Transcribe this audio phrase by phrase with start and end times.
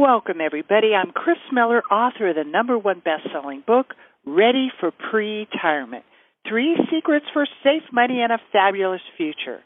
[0.00, 0.94] welcome everybody.
[0.94, 3.88] I'm Kris Miller, author of the number one best-selling book,
[4.24, 6.04] Ready for Pre-Retirement.
[6.48, 9.60] Three secrets for safe money and a fabulous future.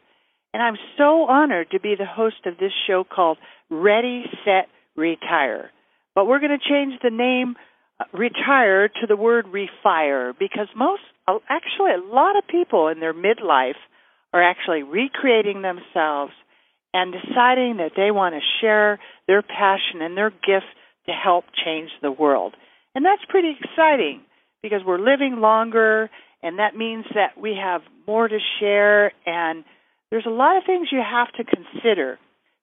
[0.52, 3.38] And I'm so honored to be the host of this show called
[3.70, 4.66] Ready, Set,
[4.96, 5.70] Retire.
[6.16, 7.54] But we're going to change the name
[8.00, 11.02] uh, retire to the word refire because most,
[11.48, 13.78] actually, a lot of people in their midlife
[14.32, 16.32] are actually recreating themselves
[16.94, 20.70] and deciding that they want to share their passion and their gift
[21.06, 22.54] to help change the world.
[22.94, 24.22] And that's pretty exciting
[24.62, 26.08] because we're living longer
[26.42, 29.64] and that means that we have more to share and
[30.10, 32.18] there's a lot of things you have to consider.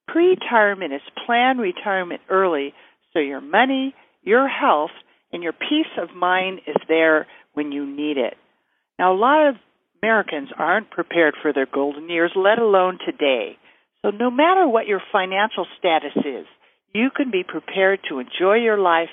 [0.08, 2.74] Pre-retirement is plan retirement early
[3.12, 3.94] so your money,
[4.24, 4.92] your health,
[5.34, 8.36] and your peace of mind is there when you need it.
[8.98, 9.56] Now a lot of
[10.02, 13.58] Americans aren't prepared for their golden years, let alone today.
[14.04, 16.46] So no matter what your financial status is,
[16.94, 19.10] you can be prepared to enjoy your life,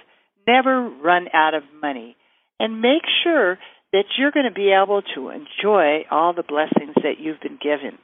[0.46, 2.16] never run out of money,
[2.58, 3.58] and make sure
[3.92, 7.98] that you're going to be able to enjoy all the blessings that you've been given.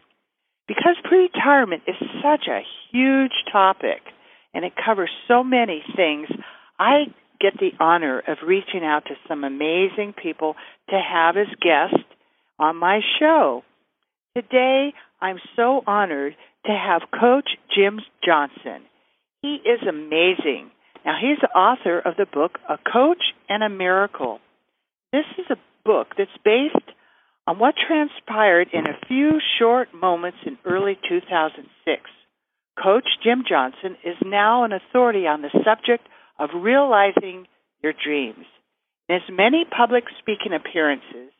[0.66, 4.00] Because pre-retirement is such a huge topic
[4.54, 6.28] and it covers so many things,
[6.78, 7.06] I
[7.40, 10.54] get the honor of reaching out to some amazing people
[10.88, 12.06] to have as guests
[12.58, 13.62] on my show.
[14.36, 16.34] Today, I'm so honored
[16.66, 18.82] to have Coach Jim Johnson.
[19.42, 20.70] He is amazing.
[21.04, 24.40] Now, he's the author of the book A Coach and a Miracle.
[25.12, 26.90] This is a book that's based
[27.46, 32.02] on what transpired in a few short moments in early 2006.
[32.82, 37.46] Coach Jim Johnson is now an authority on the subject of realizing
[37.82, 38.46] your dreams.
[39.08, 41.30] In his many public speaking appearances,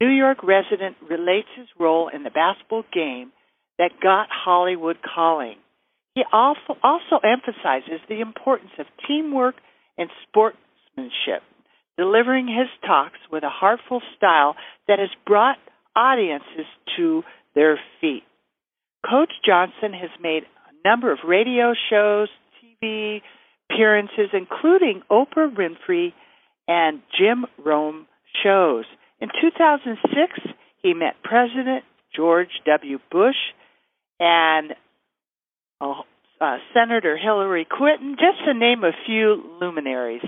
[0.00, 3.32] New York resident relates his role in the basketball game
[3.78, 5.56] that got Hollywood calling.
[6.14, 6.74] He also,
[7.22, 9.54] emphasizes the importance of teamwork
[9.98, 11.42] and sportsmanship,
[11.98, 14.56] delivering his talks with a heartful style
[14.88, 15.58] that has brought
[15.94, 17.22] audiences to
[17.54, 18.22] their feet.
[19.08, 22.28] Coach Johnson has made a number of radio shows,
[22.82, 23.20] TV
[23.70, 26.12] appearances, including Oprah Winfrey
[26.66, 28.06] and Jim Rome
[28.42, 28.84] shows.
[29.20, 31.84] In 2006, he met President
[32.14, 32.98] George W.
[33.10, 33.36] Bush
[34.20, 34.74] and
[35.80, 36.02] uh,
[36.40, 40.24] uh, Senator Hillary Clinton, just to name a few luminaries.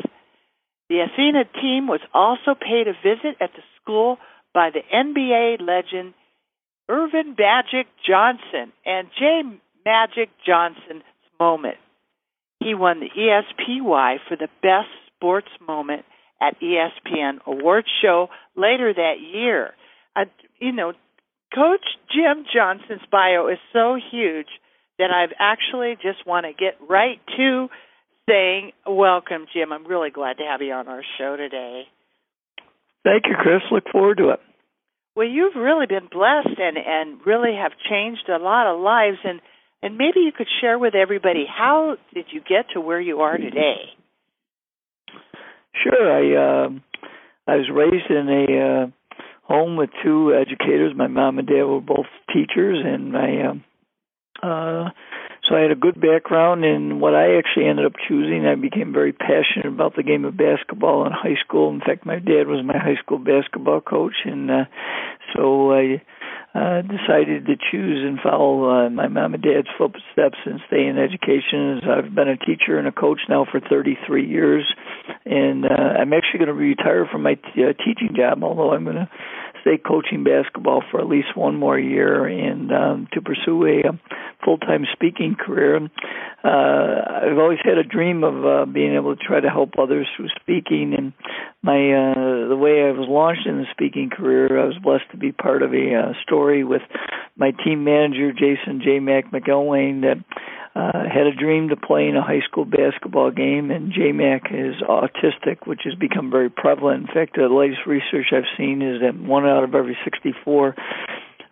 [0.88, 4.18] The Athena team was also paid a visit at the school
[4.54, 6.14] by the NBA legend
[6.88, 9.42] Earvin Magic Johnson and J.
[9.84, 11.04] Magic Johnson's
[11.38, 11.76] moment.
[12.60, 16.04] He won the ESPY for the best sports moment
[16.40, 19.74] at ESPN Awards show later that year.
[20.14, 20.24] Uh,
[20.58, 20.92] you know,
[21.54, 24.48] Coach Jim Johnson's bio is so huge
[24.98, 27.68] that I've actually just want to get right to
[28.28, 29.72] saying welcome, Jim.
[29.72, 31.84] I'm really glad to have you on our show today.
[33.04, 33.62] Thank you, Kris.
[33.70, 34.40] Look forward to it.
[35.16, 39.40] Well, you've really been blessed and and really have changed a lot of lives and
[39.82, 43.36] and maybe you could share with everybody how did you get to where you are
[43.36, 43.94] today?
[45.74, 46.12] Sure.
[46.12, 46.68] I uh,
[47.46, 48.86] I was raised in a uh,
[49.42, 50.92] home with two educators.
[50.96, 53.64] My mom and dad were both teachers, and my um,
[54.42, 54.90] uh,
[55.48, 58.44] so I had a good background in what I actually ended up choosing.
[58.44, 61.70] I became very passionate about the game of basketball in high school.
[61.70, 64.64] In fact, my dad was my high school basketball coach, and uh,
[65.34, 66.02] so I
[66.54, 70.98] uh, decided to choose and follow uh, my mom and dad's footsteps and stay in
[70.98, 71.78] education.
[71.78, 74.64] As I've been a teacher and a coach now for 33 years,
[75.26, 78.42] and uh, I'm actually going to retire from my t- uh, teaching job.
[78.42, 79.10] Although I'm going to
[79.60, 83.98] stay coaching basketball for at least one more year and um, to pursue a, a
[84.44, 85.76] full-time speaking career.
[86.44, 86.48] Uh,
[87.24, 90.28] I've always had a dream of uh, being able to try to help others through
[90.40, 91.12] speaking, and
[91.62, 95.16] my uh, the way I was launched in the speaking career, I was blessed to
[95.16, 96.82] be part of a uh, story with
[97.36, 99.00] my team manager Jason J.
[99.00, 100.24] Mac McElwain that
[100.78, 104.76] uh, had a dream to play in a high school basketball game, and JMac is
[104.82, 107.08] autistic, which has become very prevalent.
[107.08, 110.76] In fact, the latest research I've seen is that one out of every 64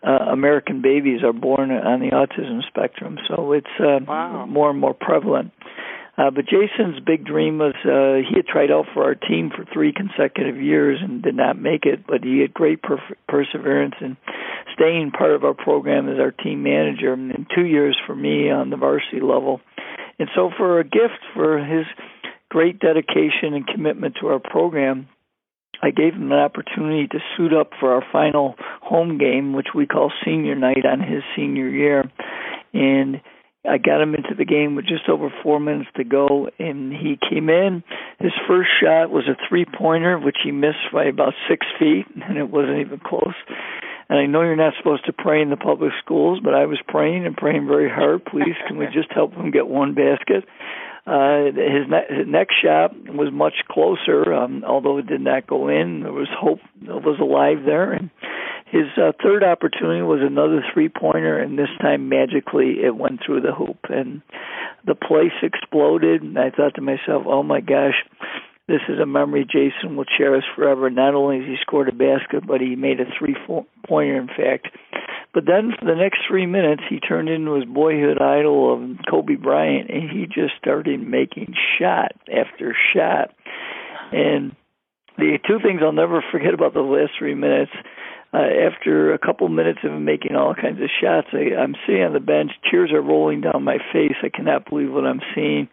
[0.06, 4.46] uh, American babies are born on the autism spectrum, so it's uh, wow.
[4.46, 5.50] more and more prevalent.
[6.18, 9.66] Uh, but Jason's big dream was uh, he had tried out for our team for
[9.70, 14.16] three consecutive years and did not make it, but he had great per- perseverance and
[14.74, 18.70] staying part of our program as our team manager, and two years for me on
[18.70, 19.60] the varsity level.
[20.18, 21.84] And so, for a gift for his
[22.48, 25.08] great dedication and commitment to our program,
[25.82, 29.86] I gave him an opportunity to suit up for our final home game, which we
[29.86, 32.10] call senior night on his senior year.
[32.72, 33.20] And
[33.68, 37.18] I got him into the game with just over four minutes to go, and he
[37.30, 37.82] came in.
[38.18, 42.38] His first shot was a three pointer, which he missed by about six feet, and
[42.38, 43.34] it wasn't even close.
[44.08, 46.78] And I know you're not supposed to pray in the public schools, but I was
[46.86, 48.24] praying and praying very hard.
[48.24, 50.44] Please, can we just help him get one basket?
[51.06, 55.68] Uh, his, ne- his next shot was much closer, um, although it did not go
[55.68, 56.00] in.
[56.02, 58.10] There was hope that was alive there, and
[58.66, 63.40] his uh, third opportunity was another three pointer, and this time magically it went through
[63.40, 64.22] the hoop, and
[64.84, 66.22] the place exploded.
[66.22, 67.94] And I thought to myself, "Oh my gosh,
[68.68, 70.90] this is a memory Jason will cherish forever.
[70.90, 73.36] Not only has he scored a basket, but he made a three
[73.86, 74.68] pointer, in fact.
[75.32, 79.36] But then for the next three minutes, he turned into his boyhood idol of Kobe
[79.36, 83.32] Bryant, and he just started making shot after shot.
[84.10, 84.56] And
[85.18, 87.70] the two things I'll never forget about the last three minutes.
[88.36, 92.12] Uh, after a couple minutes of making all kinds of shots, I, I'm sitting on
[92.12, 92.50] the bench.
[92.70, 94.16] Tears are rolling down my face.
[94.22, 95.68] I cannot believe what I'm seeing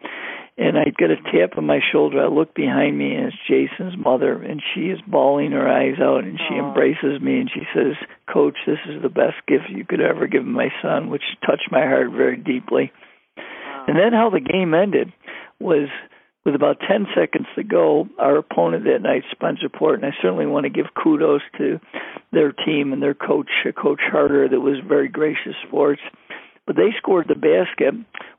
[0.56, 2.22] and I get a tap on my shoulder.
[2.22, 6.22] I look behind me, and it's Jason's mother, and she is bawling her eyes out,
[6.22, 6.68] and she Aww.
[6.68, 7.96] embraces me, and she says,
[8.32, 11.84] "Coach, this is the best gift you could ever give my son," which touched my
[11.84, 12.92] heart very deeply.
[13.36, 13.84] Wow.
[13.88, 15.12] And then how the game ended
[15.58, 15.88] was
[16.44, 20.64] with about 10 seconds to go, our opponent that night, Spencerport, and I certainly want
[20.64, 21.80] to give kudos to
[22.34, 25.98] their team and their coach, uh, Coach Harder, that was very gracious for us.
[26.66, 27.94] But they scored the basket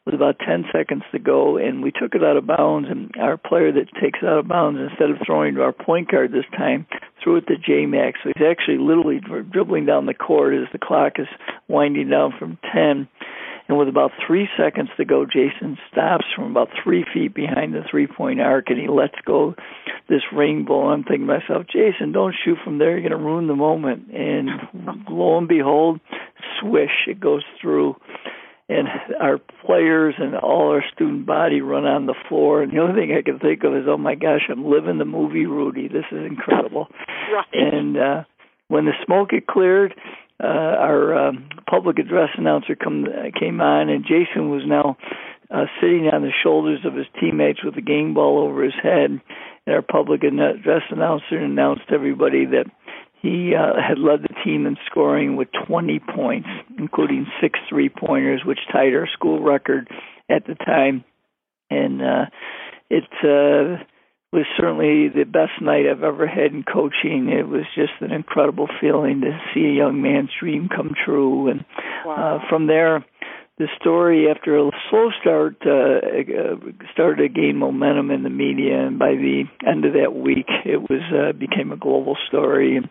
[0.06, 2.88] with about 10 seconds to go, and we took it out of bounds.
[2.90, 6.10] And our player that takes it out of bounds, instead of throwing to our point
[6.10, 6.88] guard this time,
[7.24, 8.20] threw it to J Max.
[8.24, 11.28] So he's actually literally dribbling down the court as the clock is
[11.68, 13.08] winding down from 10.
[13.68, 17.82] And with about three seconds to go, Jason stops from about three feet behind the
[17.90, 19.56] three point arc and he lets go
[20.08, 20.90] this rainbow.
[20.90, 22.92] I'm thinking to myself, Jason, don't shoot from there.
[22.92, 24.12] You're going to ruin the moment.
[24.14, 24.50] And
[25.10, 26.00] lo and behold,
[26.62, 27.96] swish, it goes through
[28.68, 28.88] and
[29.22, 32.64] our players and all our student body run on the floor.
[32.64, 35.06] And the only thing I can think of is, oh my gosh, I'm living the
[35.06, 35.88] movie Rudy.
[35.88, 36.88] This is incredible.
[37.32, 37.46] Right.
[37.54, 38.24] And uh,
[38.68, 39.94] when the smoke had cleared,
[40.44, 43.06] uh, our um, public address announcer come
[43.40, 44.98] came on, and Jason was now
[45.50, 49.22] uh, sitting on the shoulders of his teammates with a game ball over his head.
[49.66, 52.66] And our public address announcer announced everybody that
[53.22, 58.42] he uh, had led the team in scoring with 20 points, including six three pointers,
[58.46, 59.90] which tied our school record
[60.30, 61.04] at the time.
[61.70, 62.26] And uh,
[62.90, 63.84] it uh,
[64.36, 67.30] was certainly the best night I've ever had in coaching.
[67.30, 71.48] It was just an incredible feeling to see a young man's dream come true.
[71.48, 71.64] And
[72.06, 72.42] wow.
[72.44, 73.06] uh, from there,
[73.58, 76.56] the story after a slow start uh, uh,
[76.92, 80.78] started to gain momentum in the media and by the end of that week it
[80.78, 82.90] was uh, became a global story and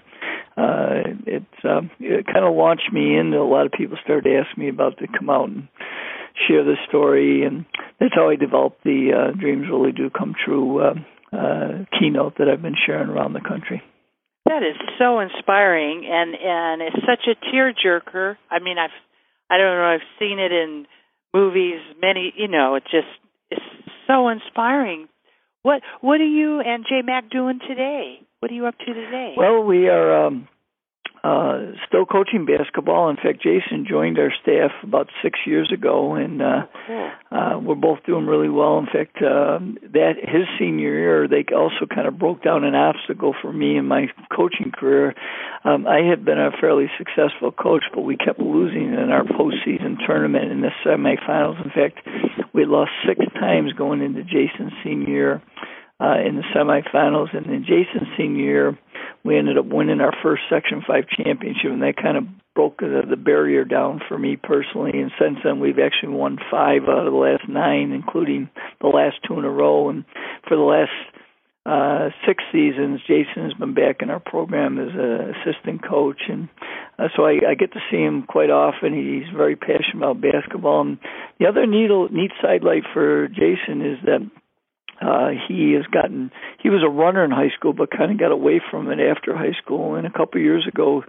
[0.56, 4.36] uh it uh, it kind of launched me into a lot of people started to
[4.38, 5.68] ask me about to come out and
[6.48, 7.66] share the story and
[8.00, 10.94] that's how I developed the uh dreams really do come true uh,
[11.34, 13.82] uh keynote that I've been sharing around the country
[14.46, 18.94] that is so inspiring and and it's such a tearjerker I mean I've
[19.50, 19.84] I don't know.
[19.84, 20.86] I've seen it in
[21.32, 21.80] movies.
[22.00, 23.06] Many, you know, it just
[23.50, 23.62] it's
[24.06, 25.08] so inspiring.
[25.62, 28.20] What What are you and J Mac doing today?
[28.40, 29.34] What are you up to today?
[29.36, 30.48] Well, we are um,
[31.24, 33.08] uh, still coaching basketball.
[33.08, 37.10] In fact, Jason joined our staff about six years ago, and uh, cool.
[37.32, 38.78] uh, we're both doing really well.
[38.78, 39.58] In fact, uh,
[39.94, 43.86] that his senior year, they also kind of broke down an obstacle for me in
[43.86, 45.14] my coaching career.
[45.64, 49.96] Um, I had been a fairly successful coach, but we kept losing in our postseason
[50.06, 51.64] tournament in the semifinals.
[51.64, 52.06] In fact,
[52.52, 55.42] we lost six times going into Jason's senior year
[56.00, 58.78] uh, in the semifinals, and in Jason's senior year
[59.24, 62.24] we ended up winning our first Section 5 championship, and that kind of
[62.54, 64.92] broke the, the barrier down for me personally.
[64.94, 69.16] And since then, we've actually won five out of the last nine, including the last
[69.26, 69.88] two in a row.
[69.88, 70.04] And
[70.46, 70.92] for the last
[71.66, 76.50] uh, six seasons, Jason has been back in our program as an assistant coach, and
[76.98, 78.92] uh, so I, I get to see him quite often.
[78.92, 80.82] He's very passionate about basketball.
[80.82, 80.98] And
[81.40, 84.30] the other neat neat sidelight for Jason is that
[85.00, 86.30] uh, he has gotten
[86.62, 89.36] he was a runner in high school but kind of got away from it after
[89.36, 91.02] high school and a couple years ago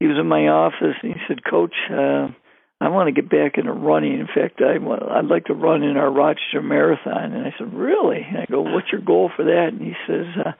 [0.00, 2.28] he was in my office and he said coach uh
[2.80, 4.20] I want to get back into running.
[4.20, 7.32] In fact, I want, I'd like to run in our Rochester Marathon.
[7.32, 8.20] And I said, really?
[8.28, 9.68] And I go, what's your goal for that?
[9.72, 10.52] And he says, uh,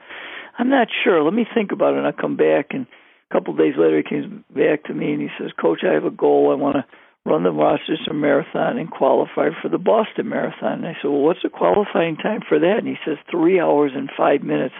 [0.57, 1.23] I'm not sure.
[1.23, 1.97] Let me think about it.
[1.97, 2.67] And I'll come back.
[2.71, 2.87] And
[3.29, 5.93] a couple of days later, he came back to me and he says, Coach, I
[5.93, 6.51] have a goal.
[6.51, 6.85] I want to
[7.27, 10.83] run the Rochester Marathon and qualify for the Boston Marathon.
[10.83, 12.77] And I said, Well, what's the qualifying time for that?
[12.79, 14.75] And he says, Three hours and five minutes.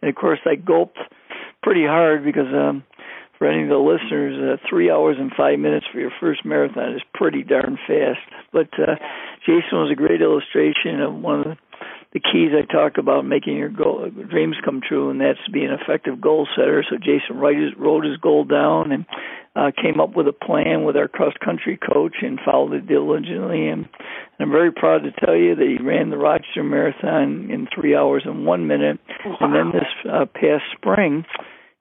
[0.00, 0.98] And of course, I gulped
[1.62, 2.82] pretty hard because um,
[3.38, 6.94] for any of the listeners, uh, three hours and five minutes for your first marathon
[6.94, 8.20] is pretty darn fast.
[8.52, 8.96] But uh,
[9.44, 11.56] Jason was a great illustration of one of the
[12.12, 15.78] the keys I talk about making your goal, dreams come true, and that's being an
[15.80, 16.84] effective goal setter.
[16.88, 19.06] So Jason wrote his, wrote his goal down and
[19.56, 23.68] uh, came up with a plan with our cross country coach and followed it diligently.
[23.68, 27.66] And, and I'm very proud to tell you that he ran the Rochester Marathon in
[27.74, 28.98] three hours and one minute.
[29.24, 29.36] Wow.
[29.40, 31.24] And then this uh, past spring,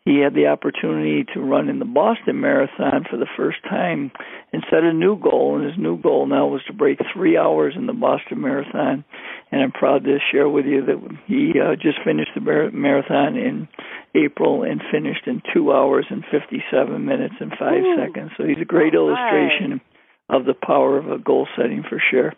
[0.04, 4.12] he had the opportunity to run in the Boston Marathon for the first time
[4.52, 5.58] and set a new goal.
[5.58, 9.06] And his new goal now was to break three hours in the Boston Marathon.
[9.52, 13.68] And I'm proud to share with you that he uh, just finished the marathon in
[14.16, 17.96] April and finished in two hours and 57 minutes and five Ooh.
[17.96, 18.32] seconds.
[18.38, 19.82] So he's a great All illustration
[20.30, 22.34] of the power of a goal setting for sure.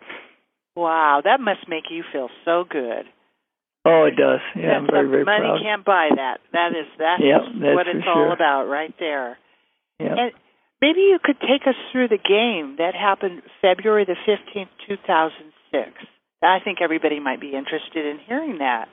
[0.76, 3.06] Wow, that must make you feel so good.
[3.84, 4.40] Oh, it does.
[4.56, 5.60] Yeah, I'm very, very money proud.
[5.62, 6.40] can't buy that.
[6.52, 8.28] That is that's Yep, that's what it's sure.
[8.28, 9.36] all about right there.
[10.00, 10.16] Yeah.
[10.18, 10.32] And
[10.80, 15.52] maybe you could take us through the game that happened February the fifteenth, two thousand
[15.70, 15.92] six.
[16.42, 18.88] I think everybody might be interested in hearing that.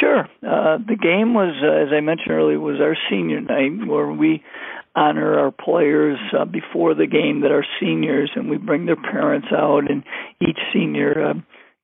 [0.00, 0.20] Sure.
[0.42, 4.42] Uh, the game was, uh, as I mentioned earlier, was our senior night where we
[4.96, 9.48] honor our players uh, before the game that are seniors, and we bring their parents
[9.52, 10.02] out, and
[10.40, 11.34] each senior uh,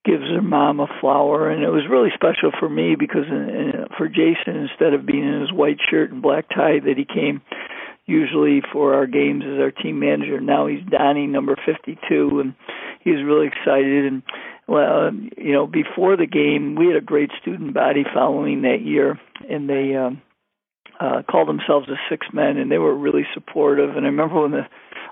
[0.09, 4.09] gives her mom a flower, and it was really special for me because uh, for
[4.09, 7.43] Jason, instead of being in his white shirt and black tie that he came
[8.07, 12.55] usually for our games as our team manager, now he's donning number 52, and
[13.05, 14.07] he was really excited.
[14.07, 14.23] And
[14.67, 19.21] well, you know, before the game, we had a great student body following that year,
[19.51, 20.23] and they um,
[21.01, 23.97] uh, called themselves the Six Men, and they were really supportive.
[23.97, 24.67] And I remember when the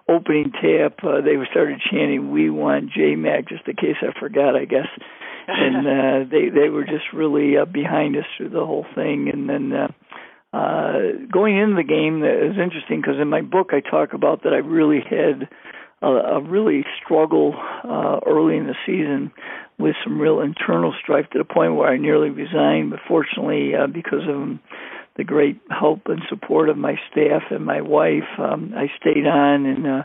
[0.08, 4.56] opening tap, uh, they started chanting, "We want J Mac," just in case I forgot,
[4.56, 4.88] I guess.
[5.48, 9.30] and uh, they they were just really uh, behind us through the whole thing.
[9.32, 9.88] And then uh,
[10.56, 10.98] uh,
[11.30, 14.52] going into the game, it was interesting because in my book I talk about that
[14.52, 15.48] I really had
[16.02, 19.32] a, a really struggle uh, early in the season
[19.78, 22.90] with some real internal strife to the point where I nearly resigned.
[22.90, 24.58] But fortunately, uh, because of
[25.16, 29.66] the great help and support of my staff and my wife, um, I stayed on.
[29.66, 30.02] And uh,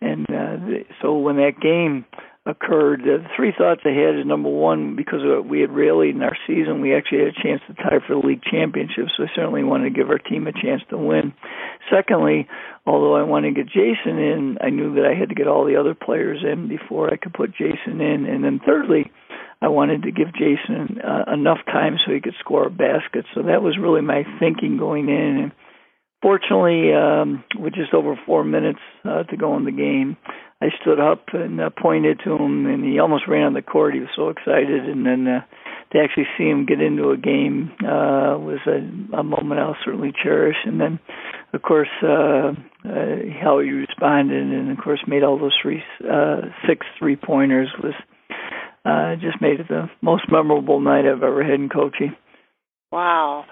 [0.00, 2.04] and uh, so when that game
[2.46, 6.36] occurred, the three thoughts I had is number one, because we had rallied in our
[6.46, 9.06] season, we actually had a chance to tie for the league championship.
[9.16, 11.32] So I certainly wanted to give our team a chance to win.
[11.90, 12.46] Secondly,
[12.86, 15.64] although I wanted to get Jason in, I knew that I had to get all
[15.64, 18.26] the other players in before I could put Jason in.
[18.26, 19.10] And then thirdly,
[19.60, 23.24] I wanted to give Jason uh, enough time so he could score a basket.
[23.34, 25.38] So that was really my thinking going in.
[25.42, 25.52] And
[26.22, 30.16] fortunately, um, with just over four minutes uh, to go in the game,
[30.60, 33.94] I stood up and uh, pointed to him, and he almost ran on the court.
[33.94, 35.40] He was so excited, and then uh,
[35.92, 40.12] to actually see him get into a game uh, was a, a moment I'll certainly
[40.22, 40.56] cherish.
[40.64, 41.00] And then,
[41.52, 42.52] of course, uh,
[42.84, 47.68] uh, how he responded, and of course, made all those three, uh, six three pointers
[47.82, 47.94] was
[48.84, 52.14] uh, just made it the most memorable night I've ever had in coaching.
[52.92, 53.46] Wow.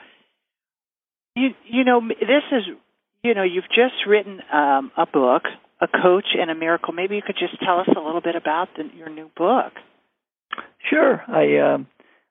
[1.34, 2.64] You you know this is
[3.22, 5.44] you know you've just written um, a book,
[5.80, 6.92] a coach and a miracle.
[6.92, 9.72] Maybe you could just tell us a little bit about the, your new book.
[10.90, 11.22] Sure.
[11.26, 11.86] I um,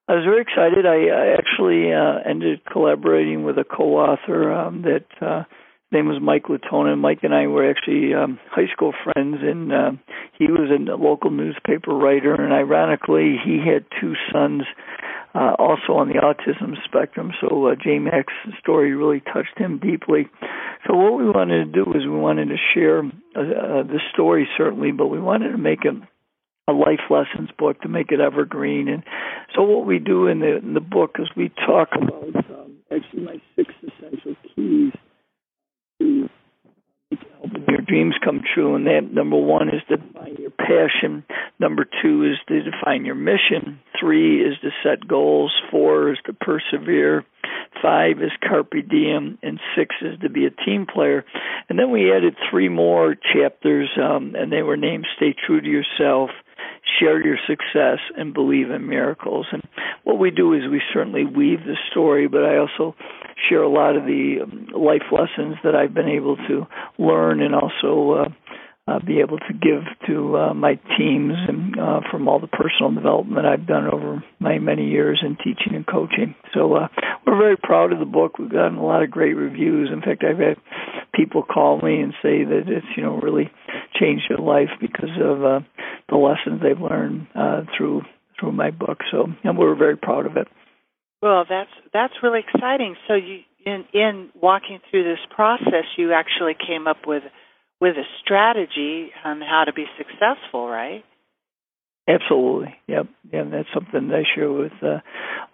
[0.07, 0.85] I was very excited.
[0.85, 5.43] I, I actually uh, ended collaborating with a co-author um, that uh,
[5.91, 6.95] name was Mike Latona.
[6.95, 9.91] Mike and I were actually um, high school friends, and uh,
[10.37, 12.33] he was a local newspaper writer.
[12.33, 14.63] And ironically, he had two sons
[15.33, 17.31] uh, also on the autism spectrum.
[17.41, 20.27] So uh, J Mac's story really touched him deeply.
[20.87, 24.47] So what we wanted to do is we wanted to share uh, uh, the story
[24.57, 25.95] certainly, but we wanted to make it
[26.67, 28.87] a life lessons book to make it evergreen.
[28.87, 29.03] And
[29.55, 33.23] so what we do in the in the book is we talk about um, actually
[33.23, 34.93] my six essential keys
[36.01, 36.29] to
[37.39, 38.75] helping your dreams come true.
[38.75, 41.23] And that number one is to define your passion.
[41.59, 43.79] Number two is to define your mission.
[43.99, 45.53] Three is to set goals.
[45.69, 47.25] Four is to persevere.
[47.81, 51.25] Five is carpe diem, and six is to be a team player.
[51.69, 55.67] And then we added three more chapters, um, and they were named "Stay True to
[55.67, 56.29] Yourself."
[56.99, 59.47] Share your success and believe in miracles.
[59.51, 59.63] And
[60.03, 62.95] what we do is we certainly weave the story, but I also
[63.49, 67.55] share a lot of the um, life lessons that I've been able to learn and
[67.55, 68.29] also uh,
[68.87, 72.91] uh, be able to give to uh, my teams and uh, from all the personal
[72.91, 76.35] development I've done over my many years in teaching and coaching.
[76.53, 76.87] So uh,
[77.25, 78.39] we're very proud of the book.
[78.39, 79.89] We've gotten a lot of great reviews.
[79.93, 80.57] In fact, I've had
[81.13, 83.51] people call me and say that it's you know really
[83.99, 85.59] changed their life because of uh,
[86.11, 88.03] the lessons they've learned uh, through
[88.39, 88.99] through my book.
[89.11, 90.47] So and we're very proud of it.
[91.21, 92.95] Well, that's that's really exciting.
[93.07, 97.23] So you in in walking through this process, you actually came up with
[97.79, 101.03] with a strategy on how to be successful, right?
[102.07, 102.75] Absolutely.
[102.87, 103.07] Yep.
[103.31, 104.99] Yeah, that's something I share with uh,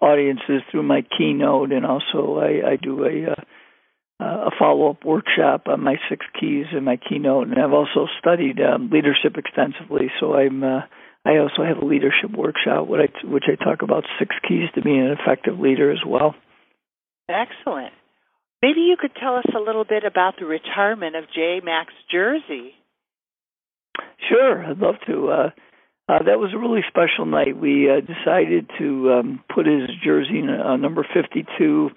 [0.00, 3.42] audiences through my keynote, and also I, I do a uh,
[4.24, 8.60] a follow up workshop on my six keys and my keynote, and I've also studied
[8.60, 10.10] um, leadership extensively.
[10.18, 10.80] So I'm uh,
[11.24, 14.82] I also have a leadership workshop, which I, which I talk about six keys to
[14.82, 16.34] being an effective leader as well.
[17.28, 17.92] Excellent.
[18.62, 21.60] Maybe you could tell us a little bit about the retirement of J.
[21.62, 22.72] Mac's Jersey.
[24.28, 25.28] Sure, I'd love to.
[25.28, 25.50] Uh,
[26.08, 27.58] uh, that was a really special night.
[27.58, 31.90] We uh, decided to um, put his jersey, uh, number 52,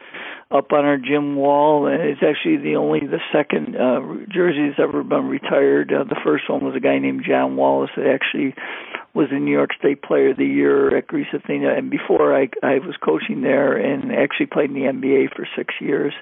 [0.52, 1.88] up on our gym wall.
[1.88, 5.94] And it's actually the only the second uh, jersey that's ever been retired.
[5.94, 8.54] Uh, the first one was a guy named John Wallace that actually
[9.14, 11.74] was the New York State Player of the Year at Greece Athena.
[11.74, 15.74] And before I I was coaching there and actually played in the NBA for six
[15.80, 16.14] years.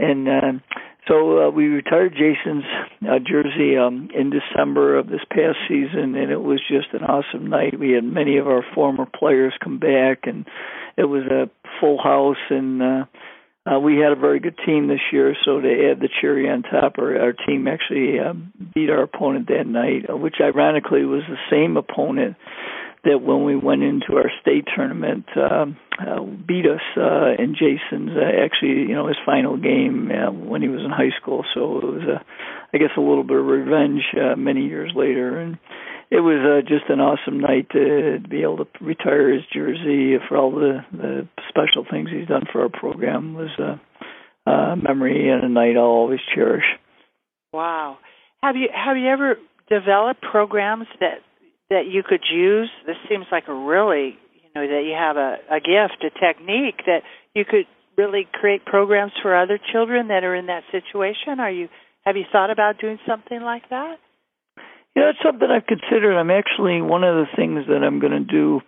[0.00, 0.52] And uh,
[1.08, 2.64] so uh, we retired Jason's
[3.02, 7.48] uh, jersey um, in December of this past season, and it was just an awesome
[7.48, 7.78] night.
[7.78, 10.46] We had many of our former players come back, and
[10.96, 12.36] it was a full house.
[12.50, 13.04] And uh,
[13.66, 15.34] uh, we had a very good team this year.
[15.44, 18.34] So to add the cherry on top, our, our team actually uh,
[18.74, 22.36] beat our opponent that night, uh, which ironically was the same opponent
[23.04, 28.10] that when we went into our state tournament um, uh, beat us uh, in Jason's
[28.16, 31.44] uh, actually you know his final game uh, when he was in high school.
[31.54, 32.24] So it was a
[32.72, 35.58] I guess a little bit of revenge uh, many years later, and
[36.10, 40.36] it was uh, just an awesome night to, be able to retire his jersey for
[40.36, 43.34] all the, the special things he's done for our program.
[43.34, 46.64] Was a, a memory and a night I'll always cherish.
[47.52, 47.98] Wow.
[48.42, 49.36] Have you have you ever
[49.68, 51.20] developed programs that
[51.70, 52.70] that you could use?
[52.86, 56.82] This seems like a really, you know, that you have a, a gift, a technique
[56.86, 57.02] that
[57.34, 61.40] you could really create programs for other children that are in that situation.
[61.40, 61.68] Are you
[62.02, 63.96] have you thought about doing something like that?
[64.96, 66.18] Yeah, it's something I've considered.
[66.18, 68.60] I'm actually one of the things that I'm going to do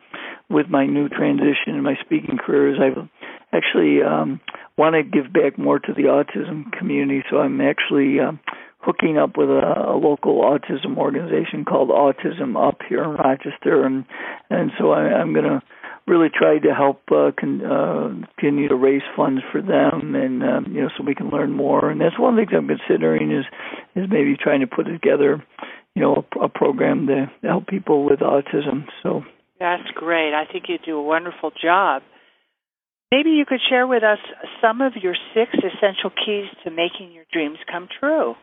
[0.48, 3.08] with my new transition in my speaking career is I've
[3.52, 4.40] actually um,
[4.76, 7.24] want to give back more to the autism community.
[7.30, 8.38] So I'm actually um,
[8.82, 14.04] hooking up with a, a local autism organization called Autism Up here in Rochester, and
[14.50, 15.62] and so I, I'm going to
[16.06, 20.66] really try to help uh, con, uh, continue to raise funds for them, and um,
[20.72, 21.90] you know, so we can learn more.
[21.90, 23.44] And that's one of the things I'm considering is
[23.94, 25.44] is maybe trying to put together,
[25.94, 28.86] you know, a, a program to help people with autism.
[29.02, 29.22] So
[29.60, 30.34] that's great.
[30.34, 32.02] I think you do a wonderful job.
[33.12, 34.18] Maybe you could share with us
[34.60, 38.34] some of your six essential keys to making your dreams come true.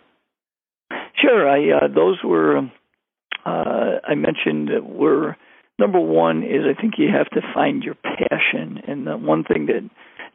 [1.22, 1.48] Sure.
[1.50, 2.60] I uh, those were
[3.46, 5.36] uh, I mentioned were
[5.78, 9.68] number one is I think you have to find your passion, and the one thing
[9.68, 9.90] that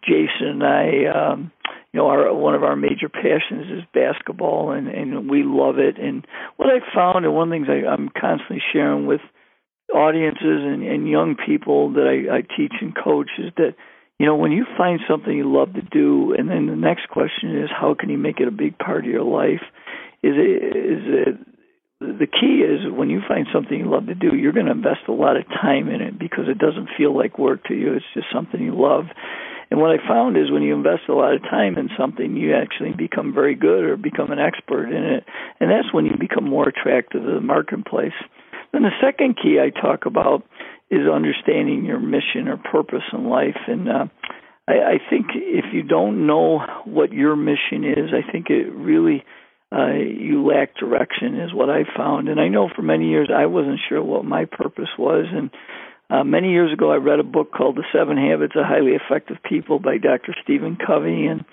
[0.05, 1.53] Jason and I, um,
[1.93, 5.99] you know, our one of our major passions is basketball, and and we love it.
[5.99, 9.21] And what I found, and one of the things I, I'm constantly sharing with
[9.95, 13.75] audiences and, and young people that I, I teach and coach is that
[14.19, 17.57] you know when you find something you love to do, and then the next question
[17.62, 19.62] is how can you make it a big part of your life
[20.25, 21.37] is is it,
[22.01, 25.09] the key is when you find something you love to do, you're going to invest
[25.09, 27.95] a lot of time in it because it doesn't feel like work to you.
[27.95, 29.05] It's just something you love.
[29.71, 32.55] And what I found is when you invest a lot of time in something, you
[32.55, 35.25] actually become very good or become an expert in it.
[35.61, 38.17] And that's when you become more attractive to the marketplace.
[38.73, 40.43] Then the second key I talk about
[40.91, 43.57] is understanding your mission or purpose in life.
[43.67, 44.07] And uh,
[44.69, 49.25] I, I think if you don't know what your mission is, I think it really
[49.75, 52.29] uh, you lack direction is what I found.
[52.29, 55.27] And I know for many years I wasn't sure what my purpose was.
[55.33, 55.51] And
[56.11, 59.39] uh, many years ago I read a book called The Seven Habits of Highly Effective
[59.43, 60.35] People by Dr.
[60.45, 61.27] Stephen Covey.
[61.27, 61.45] And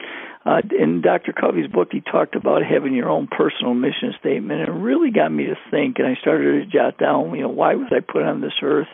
[0.45, 1.33] uh, in Dr.
[1.33, 4.61] Covey's book, he talked about having your own personal mission statement.
[4.61, 5.97] And it really got me to think.
[5.97, 8.89] And I started to jot down, you know, why was I put on this earth?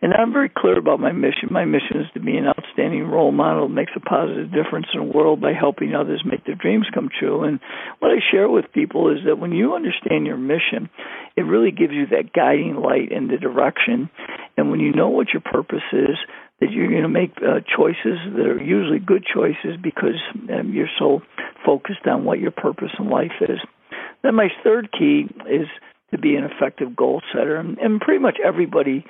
[0.00, 1.48] And I'm very clear about my mission.
[1.50, 5.12] My mission is to be an outstanding role model makes a positive difference in the
[5.12, 7.42] world by helping others make their dreams come true.
[7.42, 7.58] And
[7.98, 10.88] what I share with people is that when you understand your mission,
[11.36, 14.08] it really gives you that guiding light in the direction.
[14.56, 16.16] And when you know what your purpose is,
[16.60, 20.18] that you're going to make uh, choices that are usually good choices because
[20.52, 21.22] um, you're so
[21.64, 23.58] focused on what your purpose in life is.
[24.22, 25.68] Then my third key is
[26.10, 27.56] to be an effective goal setter.
[27.56, 29.04] And, and pretty much everybody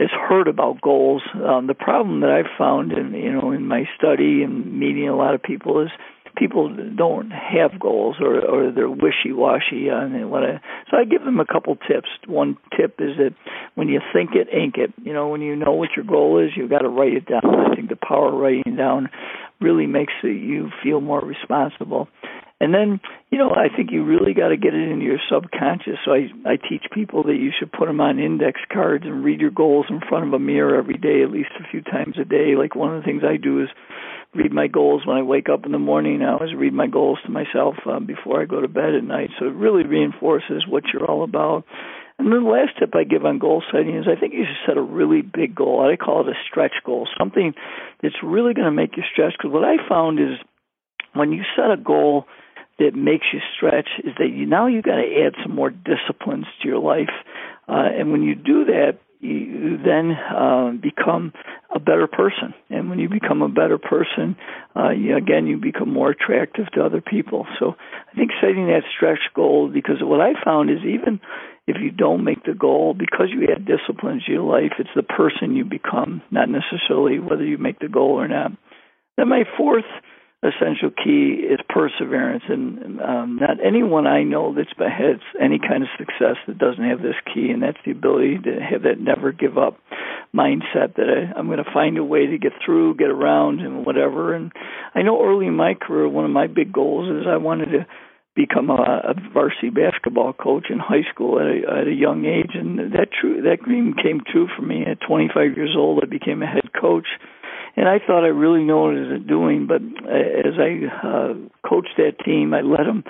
[0.00, 1.22] has heard about goals.
[1.34, 5.16] Um, the problem that I've found in you know in my study and meeting a
[5.16, 5.90] lot of people is
[6.36, 10.60] people don't have goals or or they're wishy washy on they want to.
[10.90, 12.08] So I give them a couple tips.
[12.26, 13.34] One tip is that
[13.74, 14.92] when you think it, ink it.
[15.02, 17.42] You know, when you know what your goal is, you've got to write it down.
[17.44, 19.10] I think the power of writing down
[19.60, 22.08] really makes you feel more responsible.
[22.60, 25.98] And then, you know, I think you really got to get it into your subconscious.
[26.04, 29.40] So I I teach people that you should put them on index cards and read
[29.40, 32.24] your goals in front of a mirror every day, at least a few times a
[32.24, 32.56] day.
[32.56, 33.68] Like one of the things I do is
[34.34, 36.22] read my goals when I wake up in the morning.
[36.22, 39.30] I always read my goals to myself um, before I go to bed at night.
[39.38, 41.64] So it really reinforces what you're all about.
[42.18, 44.66] And then the last tip I give on goal setting is I think you should
[44.66, 45.80] set a really big goal.
[45.80, 47.54] I call it a stretch goal, something
[48.02, 49.34] that's really going to make you stretch.
[49.38, 50.38] Because what I found is
[51.14, 52.26] when you set a goal
[52.78, 56.46] that makes you stretch is that you now you got to add some more disciplines
[56.62, 57.10] to your life,
[57.68, 61.32] uh, and when you do that, you then uh, become
[61.74, 62.54] a better person.
[62.70, 64.36] And when you become a better person,
[64.76, 67.46] uh, you, again, you become more attractive to other people.
[67.58, 67.74] So
[68.12, 71.20] I think setting that stretch goal, because what I found is even
[71.68, 75.02] if you don't make the goal, because you add disciplines to your life, it's the
[75.02, 78.52] person you become, not necessarily whether you make the goal or not.
[79.16, 79.84] Then my fourth
[80.42, 85.88] essential key is perseverance, and um, not anyone I know that's had any kind of
[85.98, 89.58] success that doesn't have this key, and that's the ability to have that never give
[89.58, 89.78] up
[90.34, 93.84] mindset that I, I'm going to find a way to get through, get around, and
[93.84, 94.32] whatever.
[94.32, 94.52] And
[94.94, 97.86] I know early in my career, one of my big goals is I wanted to
[98.38, 102.54] become a, a varsity basketball coach in high school at a, at a young age,
[102.54, 104.86] and that true that dream came true for me.
[104.86, 107.08] At 25 years old, I became a head coach
[107.78, 109.68] and I thought I really knew what I was doing.
[109.68, 113.04] But as I uh, coached that team, I led them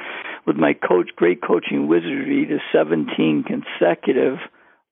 [0.46, 4.36] with my coach, great coaching wizardry, to 17 consecutive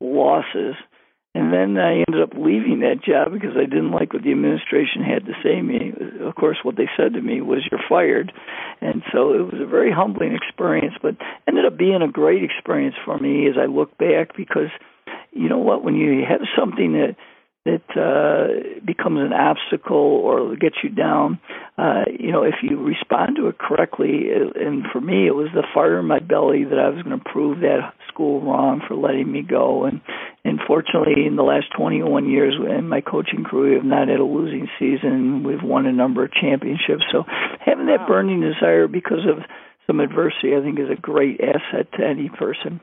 [0.01, 0.77] losses.
[1.37, 5.03] And then I ended up leaving that job because I didn't like what the administration
[5.03, 5.92] had to say to me.
[6.22, 8.33] Of course, what they said to me was, "You're fired,"
[8.81, 11.14] and so it was a very humbling experience, but
[11.46, 14.70] ended up being a great experience for me as I look back because,
[15.33, 17.16] you know what, when you have something that
[17.66, 21.40] that uh, becomes an obstacle or gets you down,
[21.76, 25.66] uh, you know, if you respond to it correctly, and for me, it was the
[25.74, 29.31] fire in my belly that I was going to prove that school wrong for letting
[29.31, 29.85] me go.
[29.85, 30.00] And,
[30.44, 34.20] and fortunately, in the last 21 years in my coaching career, we have not had
[34.20, 35.42] a losing season.
[35.42, 37.02] We've won a number of championships.
[37.11, 37.24] So
[37.61, 39.42] having that burning desire because of
[39.87, 42.81] some adversity, I think, is a great asset to any person.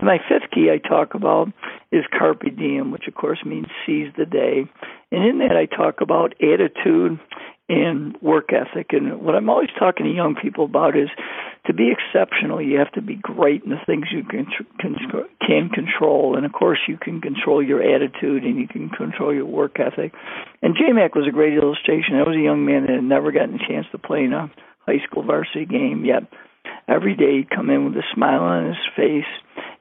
[0.00, 1.48] My fifth key I talk about
[1.90, 4.64] is carpe diem, which of course means seize the day.
[5.10, 7.18] And in that I talk about attitude
[7.68, 8.92] and work ethic.
[8.92, 11.08] And what I'm always talking to young people about is
[11.66, 14.46] to be exceptional, you have to be great in the things you can,
[14.78, 16.36] can, control.
[16.36, 20.14] And of course, you can control your attitude and you can control your work ethic.
[20.62, 22.14] And JMac was a great illustration.
[22.14, 24.50] I was a young man that had never gotten a chance to play in a
[24.86, 26.22] high school varsity game yet.
[26.86, 29.28] Every day he'd come in with a smile on his face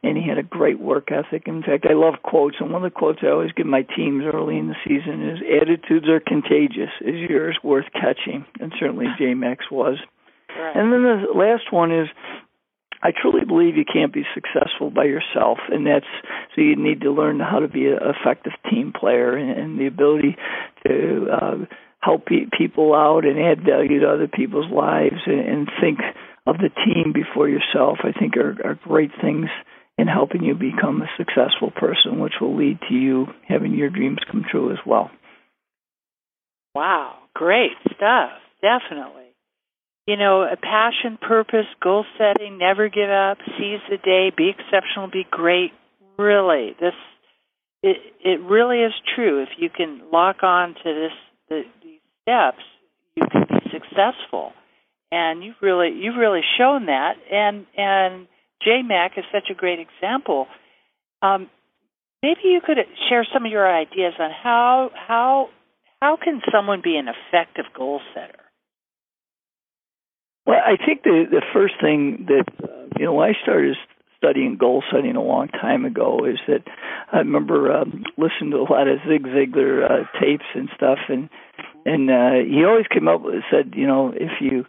[0.03, 1.47] and he had a great work ethic.
[1.47, 4.23] In fact, I love quotes, and one of the quotes I always give my teams
[4.25, 6.91] early in the season is "Attitudes are contagious.
[7.01, 9.97] Is yours worth catching?" And certainly J Mac's was.
[10.57, 10.75] Right.
[10.75, 12.07] And then the last one is
[13.01, 16.05] I truly believe you can't be successful by yourself, and that's
[16.55, 19.87] so you need to learn how to be an effective team player and, and the
[19.87, 20.35] ability
[20.85, 21.55] to uh,
[21.99, 25.99] help pe- people out and add value to other people's lives and, and think
[26.47, 27.99] of the team before yourself.
[28.03, 29.49] I think are, are great things
[29.97, 34.19] in helping you become a successful person, which will lead to you having your dreams
[34.29, 35.09] come true as well.
[36.75, 38.31] Wow, great stuff.
[38.61, 39.23] Definitely.
[40.05, 45.09] You know, a passion, purpose, goal setting, never give up, seize the day, be exceptional,
[45.11, 45.71] be great.
[46.17, 46.93] Really, this
[47.83, 49.43] it it really is true.
[49.43, 51.11] If you can lock on to this
[51.49, 52.63] the, these steps,
[53.15, 54.53] you can be successful.
[55.11, 57.15] And you've really you've really shown that.
[57.31, 58.27] And and
[58.65, 60.47] JMac is such a great example.
[61.21, 61.49] Um,
[62.21, 62.77] maybe you could
[63.09, 65.49] share some of your ideas on how how
[66.01, 68.39] how can someone be an effective goal setter?
[70.45, 73.75] Well, I think the the first thing that uh, you know I started
[74.17, 76.63] studying goal setting a long time ago is that
[77.11, 81.29] I remember um, listening to a lot of Zig Ziglar uh, tapes and stuff, and
[81.85, 84.65] and uh, he always came up with said, you know, if you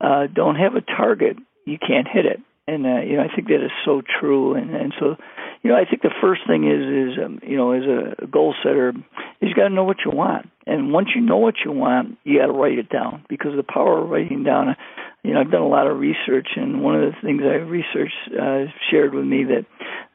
[0.00, 3.48] uh, don't have a target, you can't hit it and uh, you know I think
[3.48, 4.54] that is so true.
[4.54, 5.16] And and so
[5.62, 8.54] you know I think the first thing is is um, you know as a goal
[8.62, 8.92] setter
[9.40, 10.48] you got to know what you want.
[10.66, 13.24] And once you know what you want you got to write it down.
[13.28, 14.76] Because the power of writing down
[15.22, 18.14] you know I've done a lot of research and one of the things I researched
[18.38, 19.66] uh, shared with me that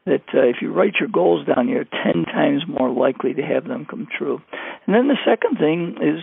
[0.06, 3.64] that uh, if you write your goals down you're 10 times more likely to have
[3.64, 4.40] them come true.
[4.86, 6.22] And then the second thing is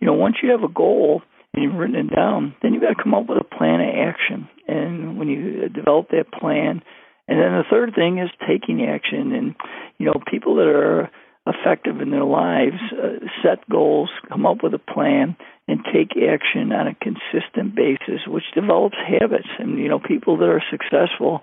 [0.00, 1.22] you know once you have a goal
[1.54, 3.94] and you've written it down, then you've got to come up with a plan of
[3.94, 4.48] action.
[4.66, 6.82] And when you develop that plan,
[7.28, 9.32] and then the third thing is taking action.
[9.32, 9.54] And
[9.98, 11.10] you know, people that are
[11.46, 15.36] effective in their lives uh, set goals, come up with a plan,
[15.68, 19.48] and take action on a consistent basis, which develops habits.
[19.58, 21.40] And you know, people that are successful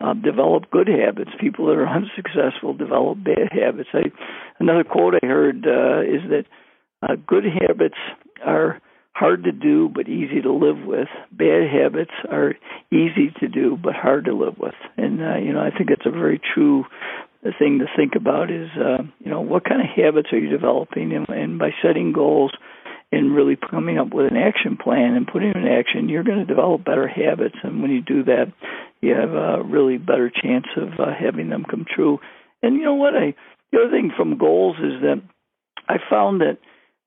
[0.00, 1.30] uh, develop good habits.
[1.40, 3.88] People that are unsuccessful develop bad habits.
[3.92, 4.12] I,
[4.60, 6.44] another quote I heard uh, is that
[7.02, 7.98] uh, good habits
[8.44, 8.80] are
[9.14, 11.08] hard to do but easy to live with.
[11.30, 12.54] Bad habits are
[12.92, 14.74] easy to do but hard to live with.
[14.96, 16.84] And uh, you know, I think it's a very true
[17.58, 21.12] thing to think about is uh, you know what kind of habits are you developing,
[21.12, 22.52] and, and by setting goals
[23.12, 26.38] and really coming up with an action plan and putting it in action, you're going
[26.38, 27.54] to develop better habits.
[27.62, 28.52] And when you do that,
[29.00, 32.18] you have a really better chance of uh, having them come true.
[32.62, 33.14] And you know what?
[33.14, 33.34] I
[33.72, 35.22] the other thing from goals is that
[35.88, 36.58] I found that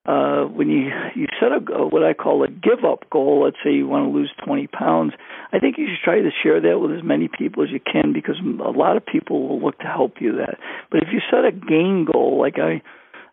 [0.07, 3.73] uh, when you you set a what I call a give up goal, let's say
[3.73, 5.13] you want to lose 20 pounds,
[5.51, 8.13] I think you should try to share that with as many people as you can
[8.13, 10.59] because a lot of people will look to help you that.
[10.89, 12.81] But if you set a gain goal, like I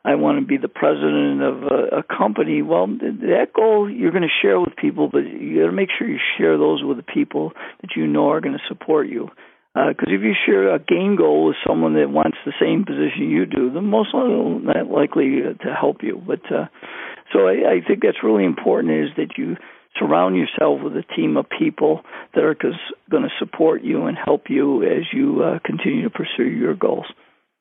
[0.05, 2.61] I want to be the president of a, a company.
[2.61, 6.09] Well, that goal you're going to share with people, but you got to make sure
[6.09, 9.31] you share those with the people that you know are going to support you.
[9.75, 13.29] Because uh, if you share a game goal with someone that wants the same position
[13.29, 16.23] you do, then most not likely to help you.
[16.25, 16.67] But uh,
[17.33, 19.57] so I, I think that's really important is that you
[19.99, 22.03] surround yourself with a team of people
[22.35, 22.55] that are
[23.11, 27.07] going to support you and help you as you uh, continue to pursue your goals.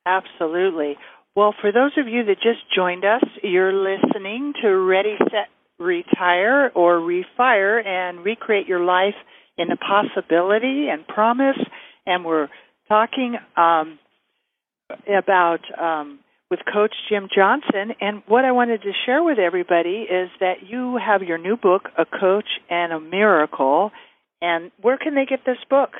[0.06, 0.96] Absolutely.
[1.36, 5.48] Well, for those of you that just joined us, you're listening to Ready, Set,
[5.78, 9.16] Retire or Refire and Recreate Your Life
[9.58, 11.58] in the Possibility and Promise.
[12.06, 12.48] And we're
[12.88, 13.98] talking um,
[15.08, 16.18] about um,
[16.50, 17.94] with Coach Jim Johnson.
[18.00, 21.88] And what I wanted to share with everybody is that you have your new book,
[21.98, 23.90] A Coach and a Miracle.
[24.40, 25.90] And where can they get this book?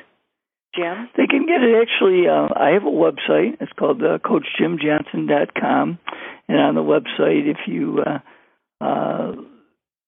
[0.75, 1.09] Jim?
[1.15, 2.27] They can get it actually.
[2.27, 3.57] Uh, I have a website.
[3.61, 5.99] It's called uh, CoachJimJohnson.com,
[6.49, 8.19] and on the website, if you uh,
[8.83, 9.31] uh,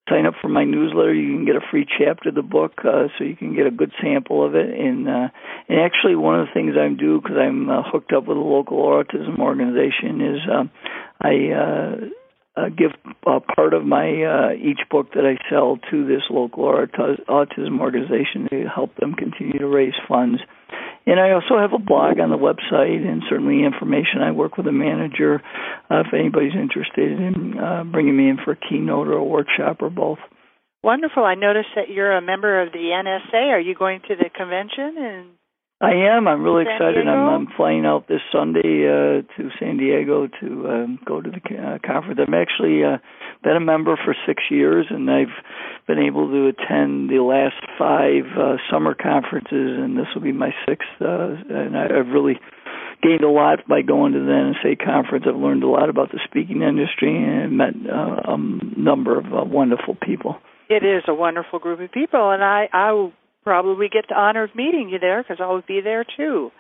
[0.09, 3.07] sign up for my newsletter, you can get a free chapter of the book, uh,
[3.17, 4.69] so you can get a good sample of it.
[4.69, 5.29] And uh,
[5.69, 8.41] and actually, one of the things I do because I'm uh, hooked up with a
[8.41, 10.63] local autism organization is uh,
[11.21, 11.53] I.
[11.53, 11.95] Uh,
[12.57, 12.89] uh, give
[13.27, 18.47] uh, part of my uh, each book that I sell to this local autism organization
[18.49, 20.41] to help them continue to raise funds.
[21.07, 24.21] And I also have a blog on the website and certainly information.
[24.21, 25.41] I work with a manager
[25.89, 29.77] uh, if anybody's interested in uh, bringing me in for a keynote or a workshop
[29.81, 30.19] or both.
[30.83, 31.23] Wonderful.
[31.23, 33.55] I noticed that you're a member of the NSA.
[33.55, 35.27] Are you going to the convention and
[35.79, 36.27] I am.
[36.27, 37.07] I'm really San excited.
[37.07, 41.37] I'm, I'm flying out this Sunday uh, to San Diego to um, go to the
[41.37, 42.19] uh, conference.
[42.19, 42.97] I've actually uh,
[43.43, 45.35] been a member for six years, and I've
[45.85, 50.49] been able to attend the last five uh, summer conferences, and this will be my
[50.67, 50.89] sixth.
[50.99, 52.39] Uh, and I, I've really
[53.03, 55.25] gained a lot by going to the NSA conference.
[55.27, 58.37] I've learned a lot about the speaking industry and met uh, a
[58.79, 60.37] number of uh, wonderful people.
[60.69, 63.11] It is a wonderful group of people, and I I
[63.47, 66.51] probably get the honor of meeting you there because I'll be there too.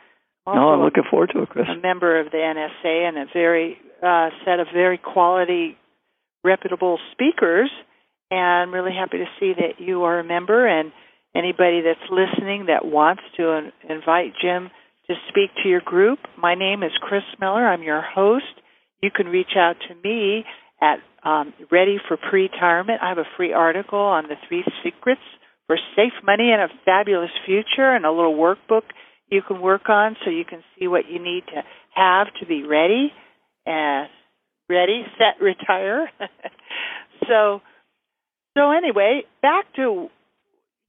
[0.45, 1.65] Also no, I'm looking forward to it, Kris.
[1.67, 5.75] A member of the NSA and a very uh, set of very quality,
[6.45, 7.69] reputable speakers,
[8.31, 10.65] and I'm really happy to see that you are a member.
[10.65, 10.93] And
[11.35, 14.71] anybody that's listening that wants to invite Jim
[15.07, 17.67] to speak to your group, my name is Kris Miller.
[17.67, 18.45] I'm your host.
[19.03, 20.45] You can reach out to me
[20.81, 23.01] at um, Ready for Pre-Retirement.
[23.03, 25.21] I have a free article on the three secrets
[25.67, 28.83] for safe money and a fabulous future and a little workbook
[29.29, 31.61] you can work on so you can see what you need to
[31.93, 33.11] have to be ready
[33.65, 34.07] and
[34.69, 36.09] ready, set, retire.
[37.27, 37.61] so
[38.57, 40.09] so anyway, back to you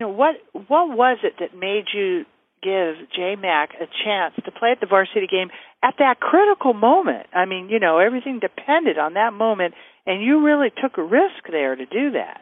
[0.00, 2.24] know what what was it that made you
[2.62, 5.48] give JMac a chance to play at the varsity game
[5.82, 7.26] at that critical moment?
[7.34, 9.74] I mean, you know, everything depended on that moment
[10.06, 12.40] and you really took a risk there to do that.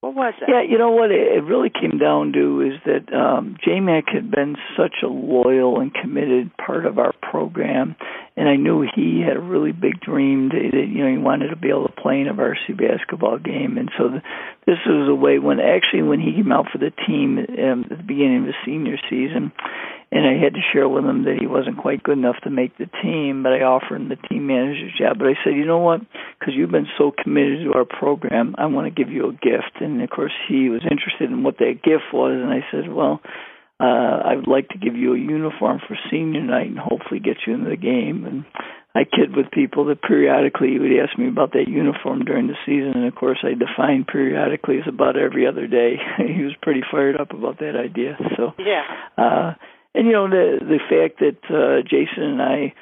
[0.00, 0.48] What was it?
[0.48, 4.56] Yeah, you know what it really came down to is that um, JMac had been
[4.76, 7.96] such a loyal and committed part of our program,
[8.36, 11.56] and I knew he had a really big dream that you know he wanted to
[11.56, 14.22] be able to play in a varsity basketball game, and so the,
[14.66, 17.96] this was a way when actually when he came out for the team um, at
[17.96, 19.52] the beginning of his senior season
[20.12, 22.78] and I had to share with him that he wasn't quite good enough to make
[22.78, 25.18] the team, but I offered him the team manager's job.
[25.18, 26.00] But I said, you know what?
[26.38, 29.80] Because you've been so committed to our program, I want to give you a gift.
[29.80, 33.20] And of course, he was interested in what that gift was, and I said, well,
[33.78, 33.84] uh,
[34.24, 37.54] I would like to give you a uniform for senior night and hopefully get you
[37.54, 38.24] into the game.
[38.24, 38.44] And
[38.94, 42.56] I kid with people that periodically he would ask me about that uniform during the
[42.64, 45.96] season, and of course I define periodically as about every other day.
[46.16, 48.16] he was pretty fired up about that idea.
[48.36, 48.84] So yeah.
[49.18, 49.54] Uh,
[49.94, 52.74] and you know the the fact that uh, Jason and I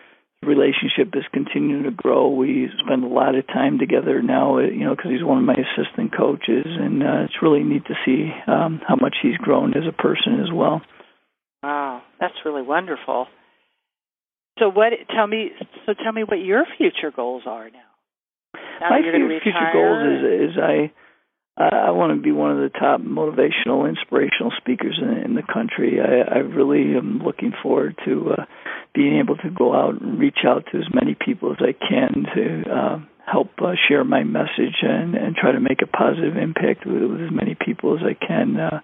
[0.47, 2.29] relationship is continuing to grow.
[2.29, 5.55] We spend a lot of time together now, you know, because he's one of my
[5.55, 9.85] assistant coaches, and uh, it's really neat to see um, how much he's grown as
[9.89, 10.83] a person as well.
[11.63, 13.27] Wow, that's really wonderful.
[14.59, 14.93] So what?
[15.15, 15.51] Tell me.
[15.87, 18.61] So tell me what your future goals are now.
[18.81, 20.93] now my future goals is is I
[21.57, 26.01] I want to be one of the top motivational, inspirational speakers in, in the country.
[26.01, 28.45] I, I really am looking forward to uh,
[28.93, 32.27] being able to go out and reach out to as many people as I can
[32.35, 32.99] to uh,
[33.31, 37.21] help uh, share my message and, and try to make a positive impact with, with
[37.23, 38.59] as many people as I can.
[38.59, 38.81] Uh,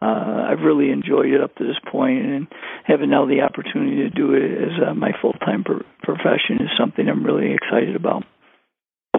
[0.00, 2.46] uh, I've really enjoyed it up to this point, and
[2.84, 6.68] having now the opportunity to do it as uh, my full time per- profession is
[6.78, 8.24] something I'm really excited about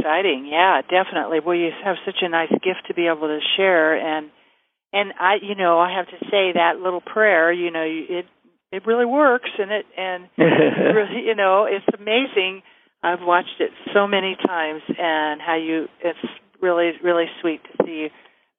[0.08, 0.48] exciting.
[0.50, 1.40] Yeah, definitely.
[1.46, 4.30] Well, you have such a nice gift to be able to share, and
[4.94, 8.26] and I, you know, I have to say that little prayer, you know, it
[8.72, 12.62] it really works, and it and really, you know, it's amazing.
[13.04, 16.20] I've watched it so many times, and how you, it's
[16.62, 18.10] really really sweet to see you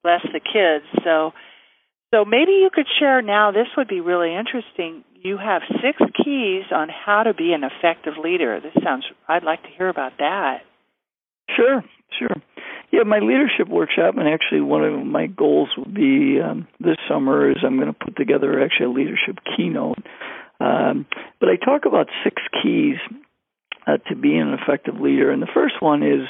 [0.02, 0.84] bless the kids.
[1.04, 1.32] So.
[2.10, 3.52] So maybe you could share now.
[3.52, 5.04] This would be really interesting.
[5.22, 8.58] You have six keys on how to be an effective leader.
[8.62, 9.04] This sounds.
[9.28, 10.62] I'd like to hear about that.
[11.56, 11.82] Sure,
[12.18, 12.36] sure.
[12.90, 17.50] Yeah, my leadership workshop, and actually one of my goals will be um, this summer
[17.50, 19.98] is I'm going to put together actually a leadership keynote.
[20.60, 21.06] Um,
[21.38, 22.96] but I talk about six keys
[23.86, 26.28] uh, to being an effective leader, and the first one is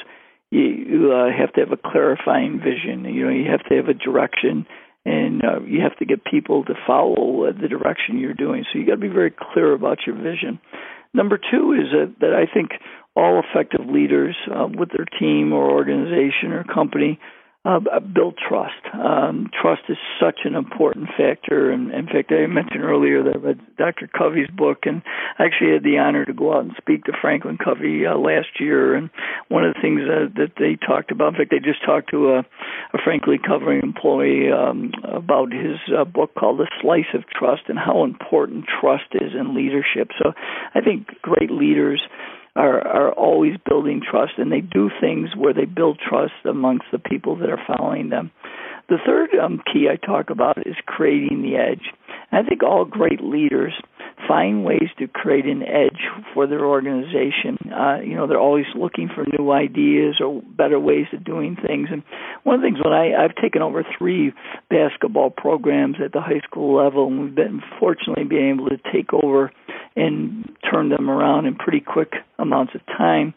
[0.51, 3.05] you, you uh, have to have a clarifying vision.
[3.05, 4.67] You know, you have to have a direction,
[5.05, 8.65] and uh, you have to get people to follow uh, the direction you're doing.
[8.71, 10.59] So you got to be very clear about your vision.
[11.13, 12.71] Number two is that I think
[13.19, 17.19] all effective leaders uh, with their team or organization or company
[17.65, 18.81] uh, build trust.
[18.93, 21.71] Um, trust is such an important factor.
[21.71, 24.07] And in fact, I mentioned earlier that I read Dr.
[24.07, 25.01] Covey's book, and
[25.37, 28.59] I actually had the honor to go out and speak to Franklin Covey uh, last
[28.59, 28.95] year.
[28.95, 29.09] And
[29.49, 32.29] one of the things that, that they talked about, in fact, they just talked to
[32.29, 37.63] a, a Franklin Covey employee um, about his uh, book called The Speed of Trust
[37.67, 40.11] and how important trust is in leadership.
[40.17, 40.31] So
[40.73, 42.01] I think great leaders
[42.55, 46.99] are are always building trust and they do things where they build trust amongst the
[46.99, 48.31] people that are following them.
[48.89, 51.93] The third um, key I talk about is creating the edge.
[52.31, 53.73] I think all great leaders
[54.27, 55.99] find ways to create an edge
[56.33, 57.57] for their organization.
[57.71, 61.89] Uh, you know, they're always looking for new ideas or better ways of doing things.
[61.91, 62.03] And
[62.43, 64.33] one of the things when I, I've taken over three
[64.69, 69.13] basketball programs at the high school level, and we've been fortunately being able to take
[69.13, 69.51] over
[69.95, 73.33] and turn them around in pretty quick amounts of time.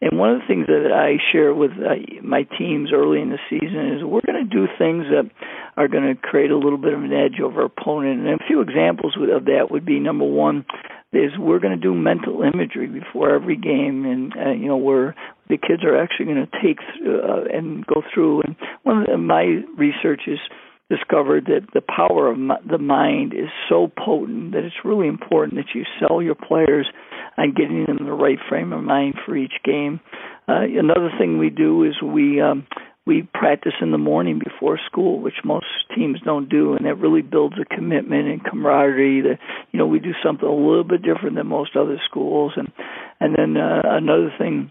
[0.00, 3.38] And one of the things that I share with uh, my teams early in the
[3.48, 5.30] season is we're going to do things that
[5.76, 8.26] are going to create a little bit of an edge over our opponent.
[8.26, 10.66] And a few examples of that would be number one
[11.12, 15.14] is we're going to do mental imagery before every game, and uh, you know where
[15.48, 18.42] the kids are actually going to take uh, and go through.
[18.42, 20.38] And one of the, my research is
[20.88, 25.74] discovered that the power of the mind is so potent that it's really important that
[25.74, 26.86] you sell your players
[27.36, 30.00] on getting them the right frame of mind for each game.
[30.48, 32.66] Uh, another thing we do is we um,
[33.06, 37.22] we practice in the morning before school, which most teams don't do, and that really
[37.22, 39.22] builds a commitment and camaraderie.
[39.22, 39.38] That
[39.72, 42.72] you know we do something a little bit different than most other schools, and
[43.20, 44.70] and then uh, another thing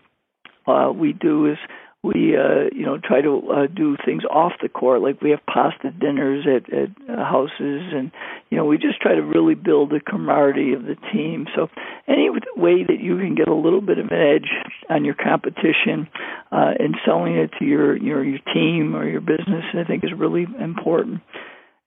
[0.67, 1.57] uh, we do is
[2.05, 5.01] we uh you know try to uh, do things off the court.
[5.01, 8.11] Like we have pasta dinners at at uh, houses and
[8.49, 11.47] you know we just try to really build the camaraderie of the team.
[11.55, 11.67] So
[12.07, 14.49] any way that you can get a little bit of an edge
[14.89, 16.07] on your competition
[16.51, 20.11] uh and selling it to your your your team or your business i think is
[20.15, 21.21] really important.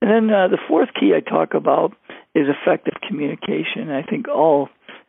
[0.01, 1.93] And then uh, the fourth key i talk about
[2.35, 3.91] is effective communication.
[3.91, 4.69] I think all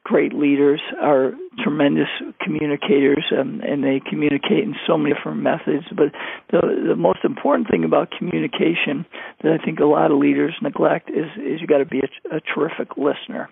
[0.09, 2.07] great leaders are tremendous
[2.41, 5.85] communicators um, and they communicate in so many different methods.
[5.95, 6.17] But
[6.49, 9.05] the the most important thing about communication
[9.43, 12.37] that I think a lot of leaders neglect is is you got to be a,
[12.37, 13.49] a terrific listener.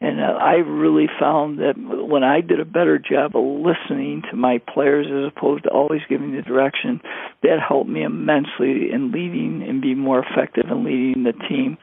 [0.00, 4.36] And uh, I really found that when I did a better job of listening to
[4.36, 7.00] my players as opposed to always giving the direction
[7.44, 11.78] that helped me immensely in leading and being more effective in leading the team.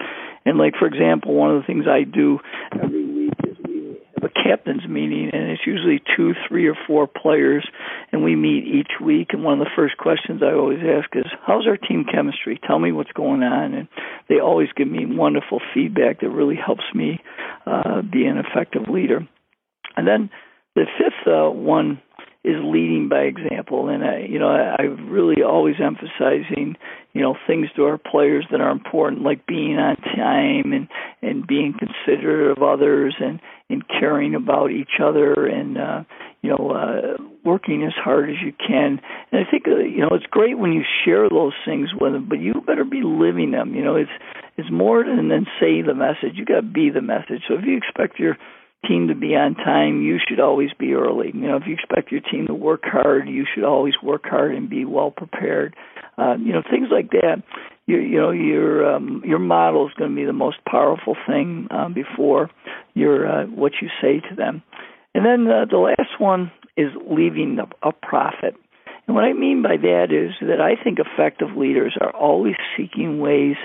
[0.46, 2.40] And like for example one of the things I do
[2.74, 3.07] every
[4.24, 7.68] a captain's meeting, and it's usually two, three, or four players,
[8.12, 9.30] and we meet each week.
[9.32, 12.60] And one of the first questions I always ask is, "How's our team chemistry?
[12.66, 13.88] Tell me what's going on." And
[14.28, 17.22] they always give me wonderful feedback that really helps me
[17.66, 19.28] uh, be an effective leader.
[19.96, 20.30] And then
[20.76, 22.02] the fifth uh, one
[22.44, 26.78] is leading by example, and I, you know, I, I really always emphasizing,
[27.14, 30.88] you know, things to our players that are important, like being on time and
[31.22, 36.04] and being considerate of others, and and caring about each other and uh,
[36.42, 39.02] you know uh, working as hard as you can.
[39.32, 42.28] And I think uh, you know it's great when you share those things with them,
[42.30, 43.76] but you better be living them.
[43.76, 44.12] You know, it's
[44.58, 46.36] it's more than than say the message.
[46.36, 47.44] You got to be the message.
[47.48, 48.38] So if you expect your
[48.86, 51.32] team to be on time, you should always be early.
[51.34, 54.56] You know, if you expect your team to work hard, you should always work hard
[54.56, 55.76] and be well prepared.
[56.18, 57.44] Uh, you know, things like that.
[57.86, 61.68] You, you know, your um, your model is going to be the most powerful thing
[61.72, 62.50] um, before
[62.94, 64.62] your uh, what you say to them.
[65.14, 68.56] And then uh, the last one is leaving a, a profit.
[69.08, 73.20] And what I mean by that is that I think effective leaders are always seeking
[73.20, 73.56] ways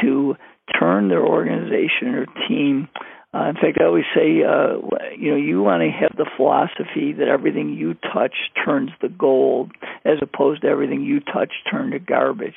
[0.00, 0.36] to
[0.78, 2.88] turn their organization or team
[3.36, 4.80] uh, in fact, I always say, uh,
[5.18, 8.34] you know, you want to have the philosophy that everything you touch
[8.64, 9.72] turns to gold,
[10.04, 12.54] as opposed to everything you touch turn to garbage.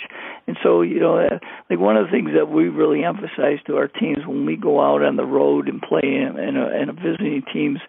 [0.48, 3.76] And so, you know, uh, like one of the things that we really emphasize to
[3.76, 6.90] our teams when we go out on the road and play in, in, a, in
[6.90, 7.80] a visiting teams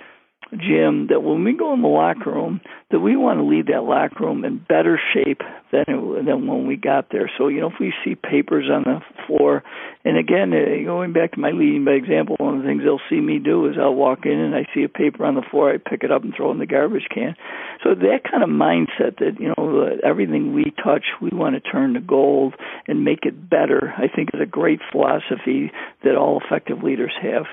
[0.53, 3.85] Jim, that when we go in the locker room, that we want to leave that
[3.85, 7.31] locker room in better shape than it, than when we got there.
[7.39, 9.63] So you know, if we see papers on the floor,
[10.05, 13.01] and again, uh, going back to my leading by example, one of the things they'll
[13.09, 15.73] see me do is I'll walk in and I see a paper on the floor,
[15.73, 17.37] I pick it up and throw it in the garbage can.
[17.85, 21.61] So that kind of mindset that you know uh, everything we touch, we want to
[21.61, 22.55] turn to gold
[22.89, 23.95] and make it better.
[23.97, 25.71] I think is a great philosophy
[26.03, 27.47] that all effective leaders have.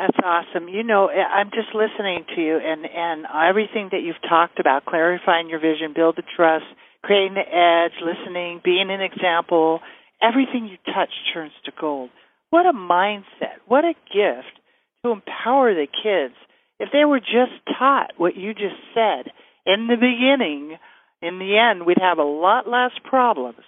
[0.00, 0.68] That's awesome.
[0.68, 5.50] You know, I'm just listening to you and and everything that you've talked about, clarifying
[5.50, 6.64] your vision, build the trust,
[7.02, 9.80] creating the edge, listening, being an example,
[10.22, 12.08] everything you touch turns to gold.
[12.48, 13.60] What a mindset.
[13.66, 14.56] What a gift
[15.04, 16.34] to empower the kids.
[16.78, 19.30] If they were just taught what you just said
[19.66, 20.78] in the beginning,
[21.20, 23.64] in the end we'd have a lot less problems.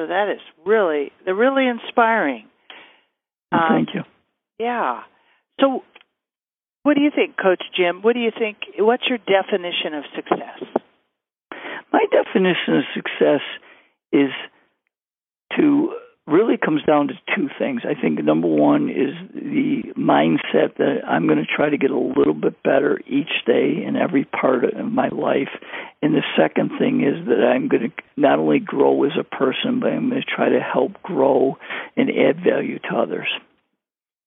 [0.00, 2.48] So that is really they're really inspiring.
[3.52, 4.02] Thank um, you.
[4.58, 5.02] Yeah.
[5.60, 5.82] So,
[6.82, 8.02] what do you think, Coach Jim?
[8.02, 8.58] What do you think?
[8.78, 10.82] What's your definition of success?
[11.92, 13.40] My definition of success
[14.12, 14.30] is
[15.56, 15.94] to
[16.26, 17.82] really comes down to two things.
[17.84, 21.98] I think number one is the mindset that I'm going to try to get a
[21.98, 25.50] little bit better each day in every part of my life.
[26.00, 29.80] And the second thing is that I'm going to not only grow as a person,
[29.80, 31.58] but I'm going to try to help grow
[31.96, 33.28] and add value to others.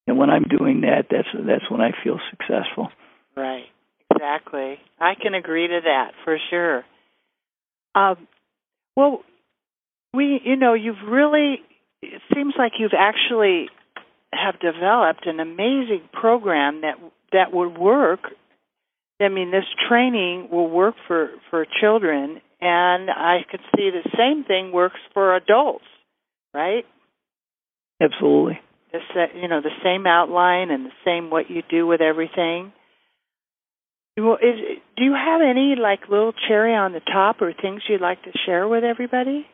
[0.08, 2.88] And when I'm doing that, that's that's when I feel successful.
[3.36, 3.66] Right.
[4.10, 4.78] Exactly.
[4.98, 6.82] I can agree to that for sure.
[7.94, 8.26] Um,
[8.96, 9.20] well,
[10.14, 11.60] we, you know, you've really.
[12.00, 13.68] It seems like you've actually
[14.32, 16.94] have developed an amazing program that
[17.32, 18.20] that would work.
[19.20, 24.44] I mean, this training will work for for children, and I could see the same
[24.44, 25.84] thing works for adults,
[26.54, 26.86] right?
[28.00, 28.60] Absolutely
[28.92, 32.72] the you know the same outline and the same what you do with everything.
[34.16, 38.22] Is, do you have any like little cherry on the top or things you'd like
[38.24, 39.46] to share with everybody?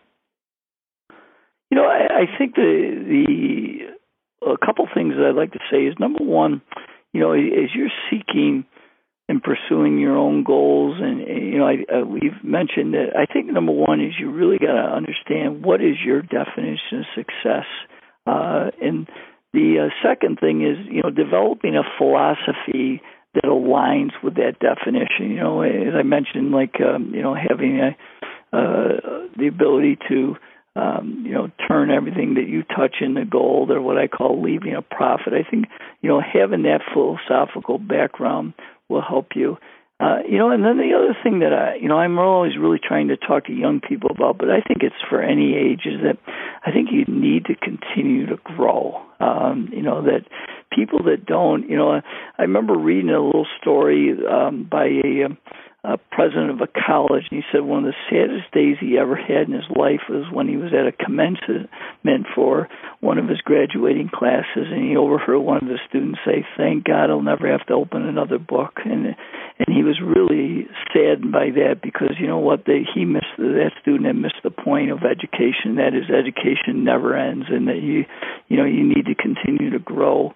[1.71, 3.95] You know, I, I think the
[4.43, 6.63] the a couple things that I'd like to say is number one,
[7.13, 8.65] you know, as you're seeking
[9.29, 13.17] and pursuing your own goals, and you know, I, uh, we've mentioned that.
[13.17, 17.05] I think number one is you really got to understand what is your definition of
[17.15, 17.65] success
[18.27, 19.09] uh, and
[19.53, 23.03] the uh, second thing is, you know, developing a philosophy
[23.35, 25.31] that aligns with that definition.
[25.31, 27.97] You know, as I mentioned, like um, you know, having a,
[28.57, 30.37] uh, the ability to
[30.77, 34.75] um, you know turn everything that you touch into gold, or what I call leaving
[34.75, 35.33] a profit.
[35.33, 35.67] I think
[36.03, 38.55] you know having that philosophical background
[38.89, 39.59] will help you.
[40.01, 42.81] Uh, you know, and then the other thing that I, you know, I'm always really
[42.83, 46.01] trying to talk to young people about, but I think it's for any age, is
[46.03, 46.19] that
[46.67, 49.01] I think you need to continue to grow.
[49.21, 50.27] Um, you know, that
[50.75, 55.39] people that don't, you know, I remember reading a little story um, by a, um,
[55.85, 59.15] uh, president of a college, and he said one of the saddest days he ever
[59.15, 61.69] had in his life was when he was at a commencement
[62.35, 62.69] for
[63.01, 67.11] one of his graduating classes, and he overheard one of the students say, "Thank God
[67.11, 69.15] I'll never have to open another book." And
[69.59, 73.71] and he was really saddened by that because you know what they he missed that
[73.83, 78.05] student had missed the point of education that is education never ends and that you
[78.49, 80.35] you know you need to continue to grow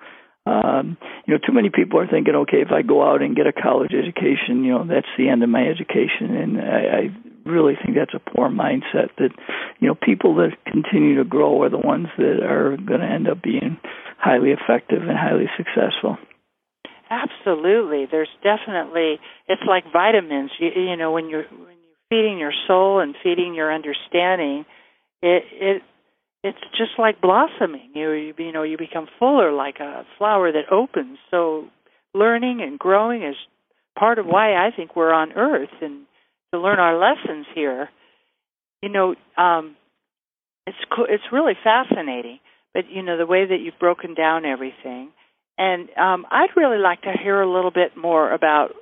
[0.49, 0.97] um,
[1.27, 3.53] you know, too many people are thinking, okay, if I go out and get a
[3.53, 7.97] college education, you know, that's the end of my education, and I, I really think
[7.97, 9.11] that's a poor mindset.
[9.19, 9.31] That
[9.79, 13.29] you know, people that continue to grow are the ones that are going to end
[13.29, 13.79] up being
[14.19, 16.17] highly effective and highly successful.
[17.11, 20.51] Absolutely, there's definitely it's like vitamins.
[20.59, 24.65] You, you know, when you're when you're feeding your soul and feeding your understanding,
[25.21, 25.83] it it
[26.49, 27.91] it's just like blossoming.
[27.95, 31.19] You you, know you become fuller like a flower that opens.
[31.31, 31.69] So
[32.15, 33.37] learning and growing is
[33.99, 36.07] part of why I think we're on Earth and
[36.53, 37.91] to learn our lessons here.
[38.83, 39.77] You know, um,
[40.67, 42.41] it's co- it's really fascinating.
[42.73, 45.11] But you know the way that you've broken down everything,
[45.57, 48.75] and um, I'd really like to hear a little bit more about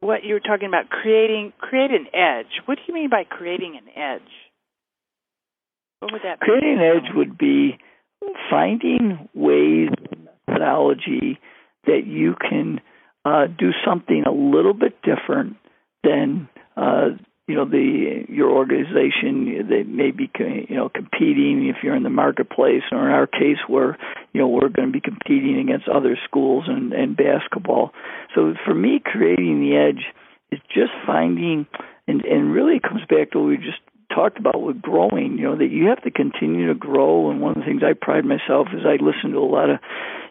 [0.00, 2.60] what you were talking about creating create an edge.
[2.66, 4.30] What do you mean by creating an edge?
[6.00, 7.78] What would that creating an edge would be
[8.50, 9.90] finding ways
[10.46, 11.38] methodology
[11.86, 12.80] that you can
[13.24, 15.56] uh, do something a little bit different
[16.02, 17.10] than uh,
[17.46, 20.30] you know the your organization that may be
[20.68, 23.98] you know competing if you're in the marketplace or in our case where
[24.32, 27.92] you know we're going to be competing against other schools and and basketball.
[28.34, 30.04] So for me creating the edge
[30.52, 31.66] is just finding
[32.06, 33.80] and and really comes back to what we just
[34.14, 37.52] talked about with growing you know that you have to continue to grow and one
[37.52, 39.78] of the things I pride myself is I listen to a lot of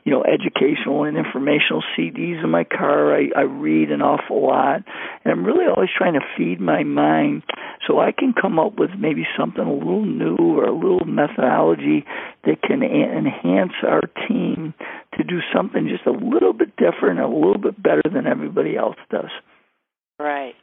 [0.03, 3.15] you know educational and informational CDs in my car.
[3.15, 4.84] I, I read an awful lot,
[5.23, 7.43] and I'm really always trying to feed my mind
[7.88, 12.05] so I can come up with maybe something a little new or a little methodology
[12.45, 14.73] that can enhance our team
[15.17, 18.97] to do something just a little bit different, a little bit better than everybody else
[19.11, 19.32] does.
[20.19, 20.55] Right.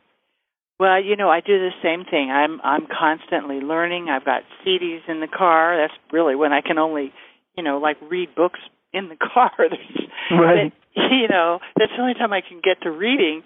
[0.79, 2.31] Well, you know, I do the same thing.
[2.31, 4.09] I'm I'm constantly learning.
[4.11, 5.77] I've got CDs in the car.
[5.77, 7.13] That's really when I can only,
[7.57, 8.61] you know, like read books
[8.93, 9.53] in the car.
[9.59, 10.73] There's, right.
[10.95, 13.43] But, you know, that's the only time I can get to reading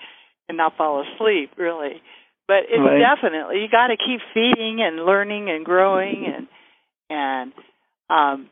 [0.48, 2.02] and not fall asleep, really.
[2.48, 2.98] But it's right.
[2.98, 6.48] definitely you got to keep feeding and learning and growing and
[7.08, 7.52] and
[8.10, 8.50] um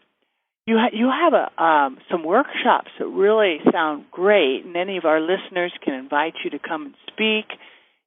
[0.66, 5.04] you ha- you have a um some workshops that really sound great and any of
[5.04, 7.58] our listeners can invite you to come and speak.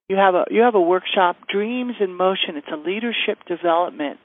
[0.08, 2.56] You have a you have a workshop Dreams in Motion.
[2.56, 4.18] It's a leadership development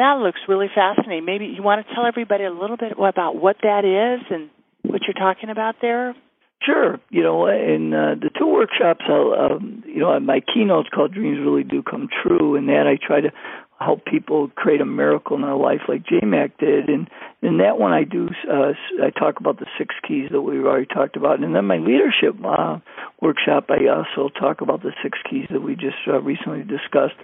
[0.00, 1.26] that looks really fascinating.
[1.26, 4.48] Maybe you want to tell everybody a little bit about what that is and
[4.82, 6.16] what you're talking about there?
[6.62, 6.98] Sure.
[7.10, 11.38] You know, in uh, the two workshops, I'll, um, you know, my keynote's called "Dreams
[11.40, 13.30] Really Do Come True," and that I try to
[13.80, 16.88] help people create a miracle in their life, like JMac did.
[16.88, 17.08] And
[17.42, 18.72] in that one, I do uh,
[19.02, 22.36] I talk about the six keys that we've already talked about, and then my leadership
[22.44, 22.78] uh,
[23.20, 27.16] workshop, I also talk about the six keys that we just uh, recently discussed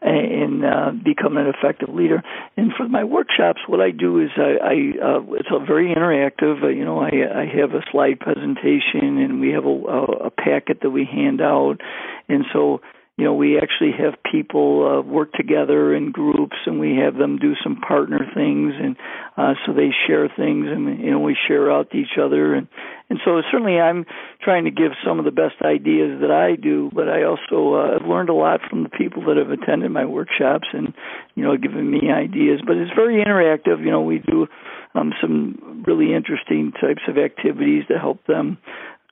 [0.00, 2.22] in uh, becoming an effective leader.
[2.56, 6.62] And for my workshops, what I do is I, I uh, it's a very interactive.
[6.62, 10.80] Uh, you know, I, I have a slide presentation, and we have a, a packet
[10.82, 11.80] that we hand out,
[12.28, 12.80] and so
[13.18, 17.36] you know, we actually have people uh, work together in groups, and we have them
[17.36, 18.96] do some partner things, and
[19.36, 22.68] uh, so they share things, and you know, we share out to each other, and
[23.10, 24.06] and so certainly I'm
[24.40, 27.98] trying to give some of the best ideas that I do, but I also uh,
[27.98, 30.94] have learned a lot from the people that have attended my workshops, and
[31.34, 32.60] you know, given me ideas.
[32.64, 33.80] But it's very interactive.
[33.80, 34.46] You know, we do
[34.94, 38.58] um, some really interesting types of activities to help them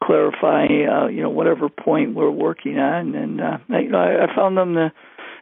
[0.06, 3.14] clarify, uh, you know, whatever point we're working on.
[3.14, 4.92] And uh, I, I found them the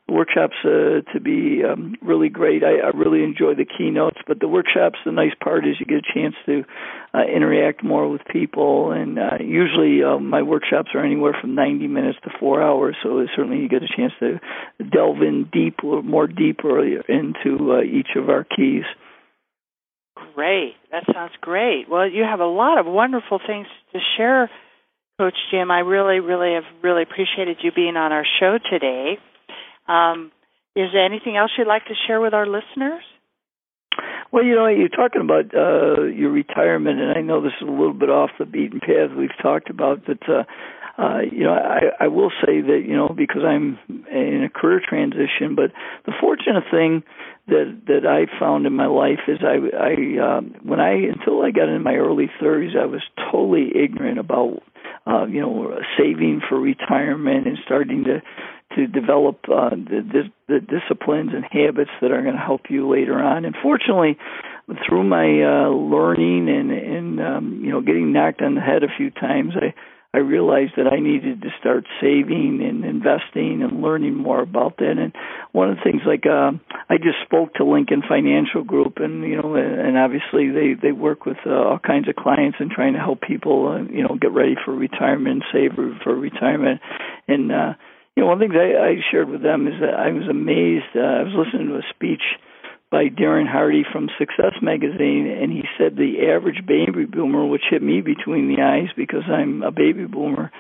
[0.09, 2.63] workshops uh, to be um, really great.
[2.63, 5.99] I, I really enjoy the keynotes, but the workshops, the nice part is you get
[5.99, 6.65] a chance to
[7.15, 8.93] uh, interact more with people.
[8.93, 13.25] And uh, usually uh, my workshops are anywhere from 90 minutes to four hours, so
[13.35, 14.41] certainly you get a chance to
[14.91, 18.85] delve in deep, more deeper into uh, each of our keys.
[20.35, 20.75] Great.
[20.91, 21.89] That sounds great.
[21.89, 24.51] Well, you have a lot of wonderful things to share,
[25.19, 25.71] Coach Jim.
[25.71, 29.19] I really, really have really appreciated you being on our show today.
[29.87, 30.33] Um,
[30.77, 33.03] is there anything else you'd like to share with our listeners?
[34.33, 37.71] Well, you know, you're talking about uh, your retirement, and I know this is a
[37.71, 40.43] little bit off the beaten path we've talked about, but uh,
[40.99, 43.79] uh, you know, I, I will say that you know because I'm
[44.11, 45.71] in a career transition, but
[46.07, 47.05] the fortunate thing
[47.47, 51.51] that that I found in my life is I I um, when I until I
[51.51, 54.63] got in my early 30s, I was totally ignorant about
[55.07, 58.23] uh, you know saving for retirement and starting to
[58.77, 62.91] to develop uh, the, the the disciplines and habits that are going to help you
[62.91, 63.45] later on.
[63.45, 64.17] And fortunately,
[64.87, 68.97] through my uh, learning and and um, you know getting knocked on the head a
[68.97, 69.75] few times, I
[70.15, 74.95] I realized that I needed to start saving and investing and learning more about that.
[74.97, 75.13] And
[75.51, 76.53] one of the things, like uh,
[76.89, 81.27] I just spoke to Lincoln Financial Group, and you know, and obviously they they work
[81.27, 84.31] with uh, all kinds of clients and trying to help people, uh, you know, get
[84.31, 86.81] ready for retirement, save for retirement,
[87.27, 87.75] and uh,
[88.15, 90.29] you know, one of the things I, I shared with them is that I was
[90.31, 90.95] amazed.
[90.95, 92.23] Uh, I was listening to a speech
[92.95, 97.83] by Darren Hardy from Success Magazine, and he said the average baby boomer, which hit
[97.83, 100.53] me between the eyes because I'm a baby boomer,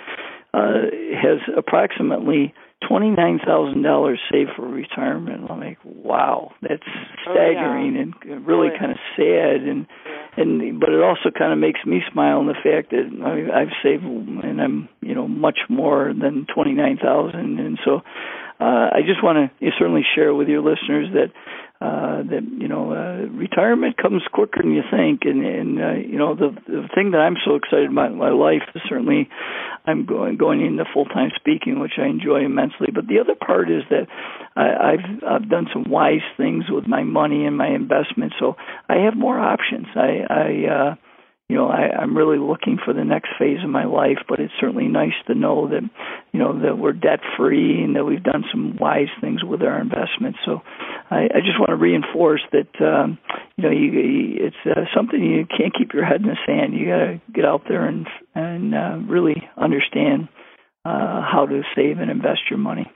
[0.52, 2.52] uh, has approximately
[2.88, 5.48] twenty nine thousand dollars saved for retirement.
[5.48, 6.82] I'm like, wow, that's
[7.22, 8.32] staggering oh, yeah.
[8.34, 10.42] and really kind of sad and yeah.
[10.42, 13.74] and but it also kind of makes me smile in the fact that I, I've
[13.80, 18.00] saved and I'm you know much more than twenty nine thousand and so
[18.60, 21.32] uh, I just want to certainly share with your listeners that
[21.84, 26.16] uh, that you know uh, retirement comes quicker than you think, and and uh, you
[26.16, 29.28] know the the thing that I'm so excited about in my life is certainly
[29.84, 32.88] I'm going going into full time speaking, which I enjoy immensely.
[32.94, 34.08] But the other part is that
[34.56, 38.56] I, I've I've done some wise things with my money and my investments, so
[38.88, 39.86] I have more options.
[39.94, 40.94] I I uh,
[41.48, 44.52] you know, I, I'm really looking for the next phase of my life, but it's
[44.58, 45.82] certainly nice to know that,
[46.32, 49.78] you know, that we're debt free and that we've done some wise things with our
[49.78, 50.38] investments.
[50.46, 50.62] So
[51.10, 53.18] I, I just want to reinforce that, um,
[53.56, 56.72] you know, you, it's uh, something you can't keep your head in the sand.
[56.72, 60.28] You got to get out there and, and uh, really understand
[60.86, 62.90] uh, how to save and invest your money.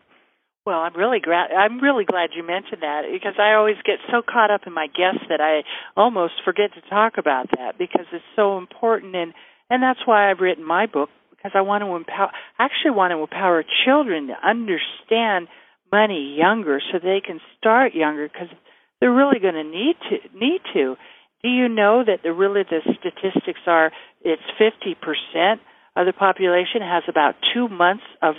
[0.69, 1.51] Well, I'm really glad.
[1.51, 4.87] I'm really glad you mentioned that because I always get so caught up in my
[4.87, 5.64] guests that I
[5.97, 9.33] almost forget to talk about that because it's so important, and
[9.71, 12.29] and that's why I've written my book because I want to empower.
[12.59, 15.49] Actually, want to empower children to understand
[15.91, 18.53] money younger so they can start younger because
[19.01, 20.97] they're really going to need to need to.
[21.43, 23.91] Do you know that the really the statistics are
[24.21, 25.61] it's 50%
[25.97, 28.35] of the population has about 2 months of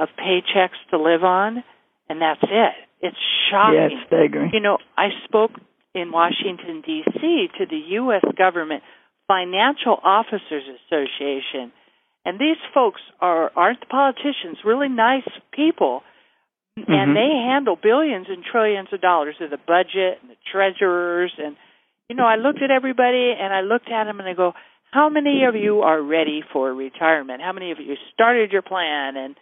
[0.00, 1.62] of paychecks to live on,
[2.08, 2.74] and that's it.
[3.00, 3.16] It's
[3.50, 3.74] shocking.
[3.74, 4.50] Yeah, it's staggering.
[4.52, 5.52] You know, I spoke
[5.94, 7.48] in Washington D.C.
[7.58, 8.24] to the U.S.
[8.36, 8.82] government
[9.26, 11.72] Financial Officers Association,
[12.24, 16.02] and these folks are aren't the politicians, really nice people,
[16.78, 16.92] mm-hmm.
[16.92, 21.56] and they handle billions and trillions of dollars of the budget and the treasurers and
[22.08, 24.52] you know, I looked at everybody and I looked at them and I go,
[24.90, 27.40] how many of you are ready for retirement?
[27.42, 29.34] How many of you started your plan and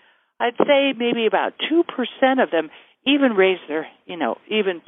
[0.42, 2.68] I'd say maybe about 2% of them
[3.06, 4.82] even raised their, you know, even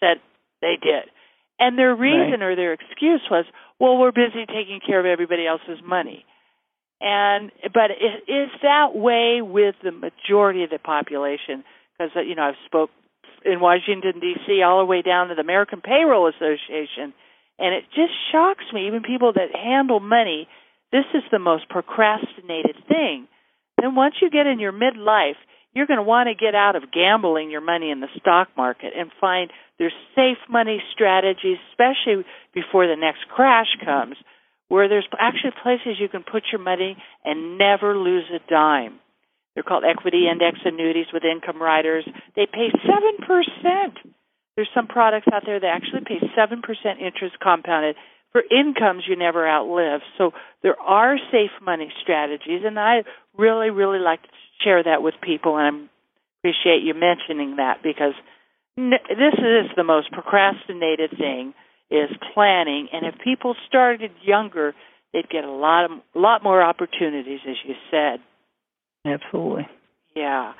[0.00, 0.16] said
[0.62, 1.12] they did.
[1.58, 2.42] And their reason right.
[2.42, 3.44] or their excuse was,
[3.78, 6.24] well, we're busy taking care of everybody else's money.
[7.02, 11.64] And but it is that way with the majority of the population
[11.98, 12.90] because you know I've spoke
[13.44, 14.62] in Washington D.C.
[14.62, 17.12] all the way down to the American Payroll Association,
[17.58, 18.86] and it just shocks me.
[18.86, 20.46] Even people that handle money,
[20.92, 23.26] this is the most procrastinated thing
[23.82, 25.40] then once you get in your midlife,
[25.74, 28.92] you're going to want to get out of gambling your money in the stock market
[28.96, 32.24] and find there's safe money strategies, especially
[32.54, 33.86] before the next crash mm-hmm.
[33.86, 34.16] comes,
[34.68, 39.00] where there's actually places you can put your money and never lose a dime.
[39.54, 40.40] They're called equity mm-hmm.
[40.40, 42.06] index annuities with income riders.
[42.36, 43.96] They pay 7%.
[44.54, 46.60] There's some products out there that actually pay 7%
[47.00, 47.96] interest compounded
[48.32, 50.00] for incomes you never outlive.
[50.18, 53.04] So there are safe money strategies, and I
[53.36, 54.28] really, really like to
[54.64, 55.80] share that with people, and I
[56.40, 58.14] appreciate you mentioning that because
[58.76, 61.52] this is the most procrastinated thing
[61.90, 64.74] is planning, and if people started younger,
[65.12, 68.20] they'd get a lot of a lot more opportunities, as you said.
[69.04, 69.68] Absolutely.
[70.16, 70.54] Yeah.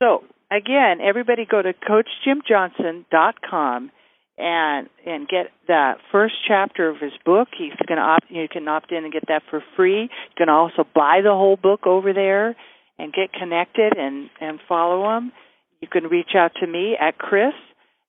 [0.00, 3.90] So again, everybody go to CoachJimJohnson.com
[4.38, 7.48] and and get the first chapter of his book.
[7.56, 8.26] He's going to opt.
[8.28, 10.02] You can opt in and get that for free.
[10.02, 12.56] You can also buy the whole book over there
[12.98, 15.32] and get connected and and follow him.
[15.80, 17.54] You can reach out to me at Kris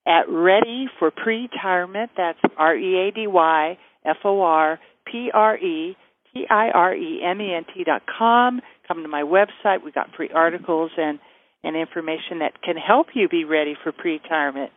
[0.07, 2.11] at Ready for Pre-Tirement.
[2.17, 5.95] That's R E A D Y F O R P R E
[6.33, 8.61] T I R E M E N T dot com.
[8.87, 9.83] Come to my website.
[9.83, 11.19] We got free articles and
[11.63, 14.71] and information that can help you be ready for pre-retirement.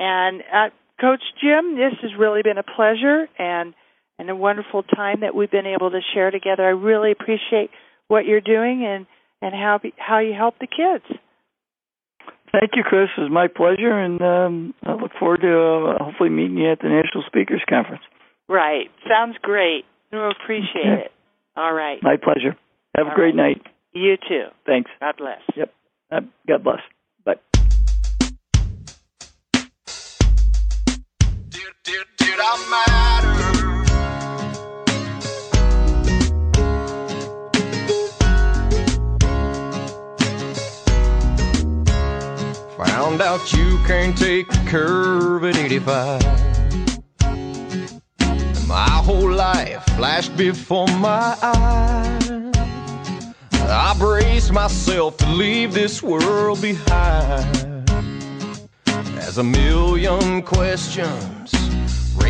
[0.00, 0.70] And uh,
[1.00, 3.74] Coach Jim, this has really been a pleasure and
[4.18, 6.62] and a wonderful time that we've been able to share together.
[6.62, 7.70] I really appreciate
[8.08, 9.06] what you're doing and
[9.42, 11.04] and how how you help the kids.
[12.52, 13.08] Thank you, Kris.
[13.16, 16.80] It was my pleasure, and um, I look forward to uh, hopefully meeting you at
[16.80, 18.02] the National Speakers Conference.
[18.48, 18.90] Right.
[19.08, 19.84] Sounds great.
[20.10, 21.04] We'll appreciate okay.
[21.04, 21.12] it.
[21.56, 21.98] All right.
[22.02, 22.56] My pleasure.
[22.96, 23.56] Have All a great right.
[23.56, 23.62] night.
[23.92, 24.46] You too.
[24.66, 24.90] Thanks.
[25.00, 25.40] God bless.
[25.56, 25.72] Yep.
[26.10, 26.80] Uh, God bless.
[32.42, 33.36] I matter?
[42.76, 46.22] Found out you can't take the curve at 85.
[48.66, 52.30] My whole life flashed before my eyes.
[53.52, 57.90] I braced myself to leave this world behind.
[59.18, 61.69] As a million questions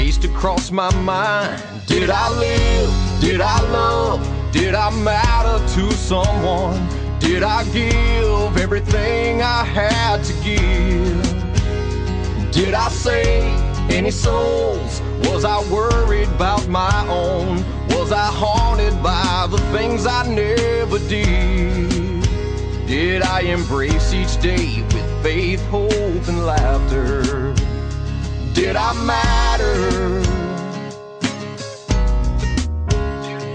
[0.01, 1.63] raced across my mind.
[1.87, 2.91] Did I live?
[3.21, 4.21] Did I love?
[4.51, 6.79] Did I matter to someone?
[7.19, 11.23] Did I give everything I had to give?
[12.51, 15.03] Did I save any souls?
[15.29, 17.57] Was I worried about my own?
[17.95, 22.27] Was I haunted by the things I never did?
[22.87, 27.60] Did I embrace each day with faith, hope, and laughter?
[28.53, 30.23] Did I matter?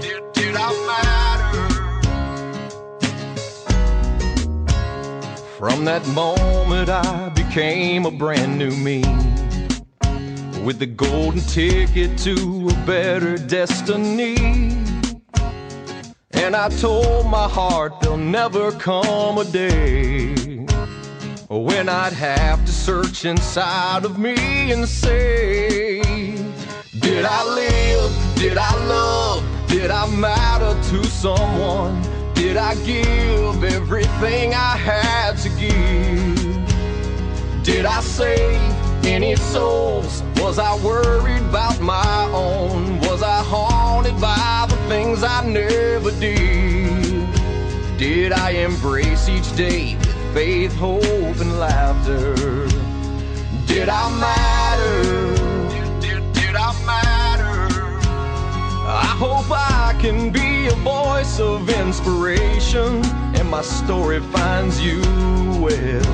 [0.00, 1.68] did, did I matter?
[5.58, 9.02] From that moment, I became a brand new me
[10.64, 14.36] with the golden ticket to a better destiny.
[16.32, 20.35] And I told my heart there'll never come a day
[21.48, 26.02] when I'd have to search inside of me and say,
[26.98, 28.36] Did I live?
[28.36, 29.44] Did I love?
[29.68, 32.02] Did I matter to someone?
[32.34, 36.66] Did I give everything I had to give?
[37.62, 38.60] Did I save
[39.04, 40.22] any souls?
[40.38, 42.98] Was I worried about my own?
[43.00, 47.28] Was I haunted by the things I never did?
[47.98, 49.96] Did I embrace each day
[50.36, 51.02] faith, hope,
[51.40, 52.34] and laughter?
[53.64, 55.00] Did I matter?
[55.70, 57.74] Did, did, did I matter?
[58.86, 63.02] I hope I can be a voice of inspiration
[63.34, 65.00] and my story finds you
[65.58, 66.04] well.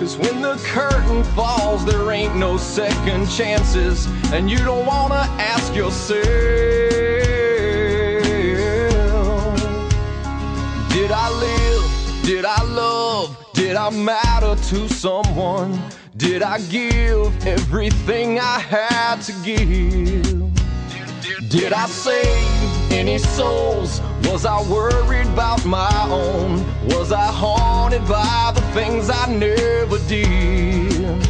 [0.00, 5.72] Cause when the curtain falls, there ain't no second chances, and you don't wanna ask
[5.72, 6.26] yourself,
[11.10, 12.22] Did I live?
[12.22, 13.36] Did I love?
[13.52, 15.76] Did I matter to someone?
[16.16, 20.48] Did I give everything I had to give?
[21.48, 24.00] Did I save any souls?
[24.22, 26.64] Was I worried about my own?
[26.90, 31.26] Was I haunted by the things I never did?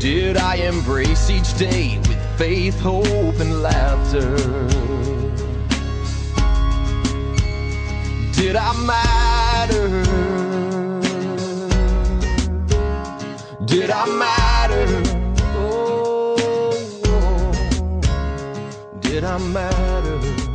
[0.00, 5.13] Did I embrace each day with faith, hope, and laughter?
[8.44, 9.88] Did I matter?
[13.64, 15.02] Did I matter?
[15.56, 16.36] Oh,
[19.00, 20.53] did I matter?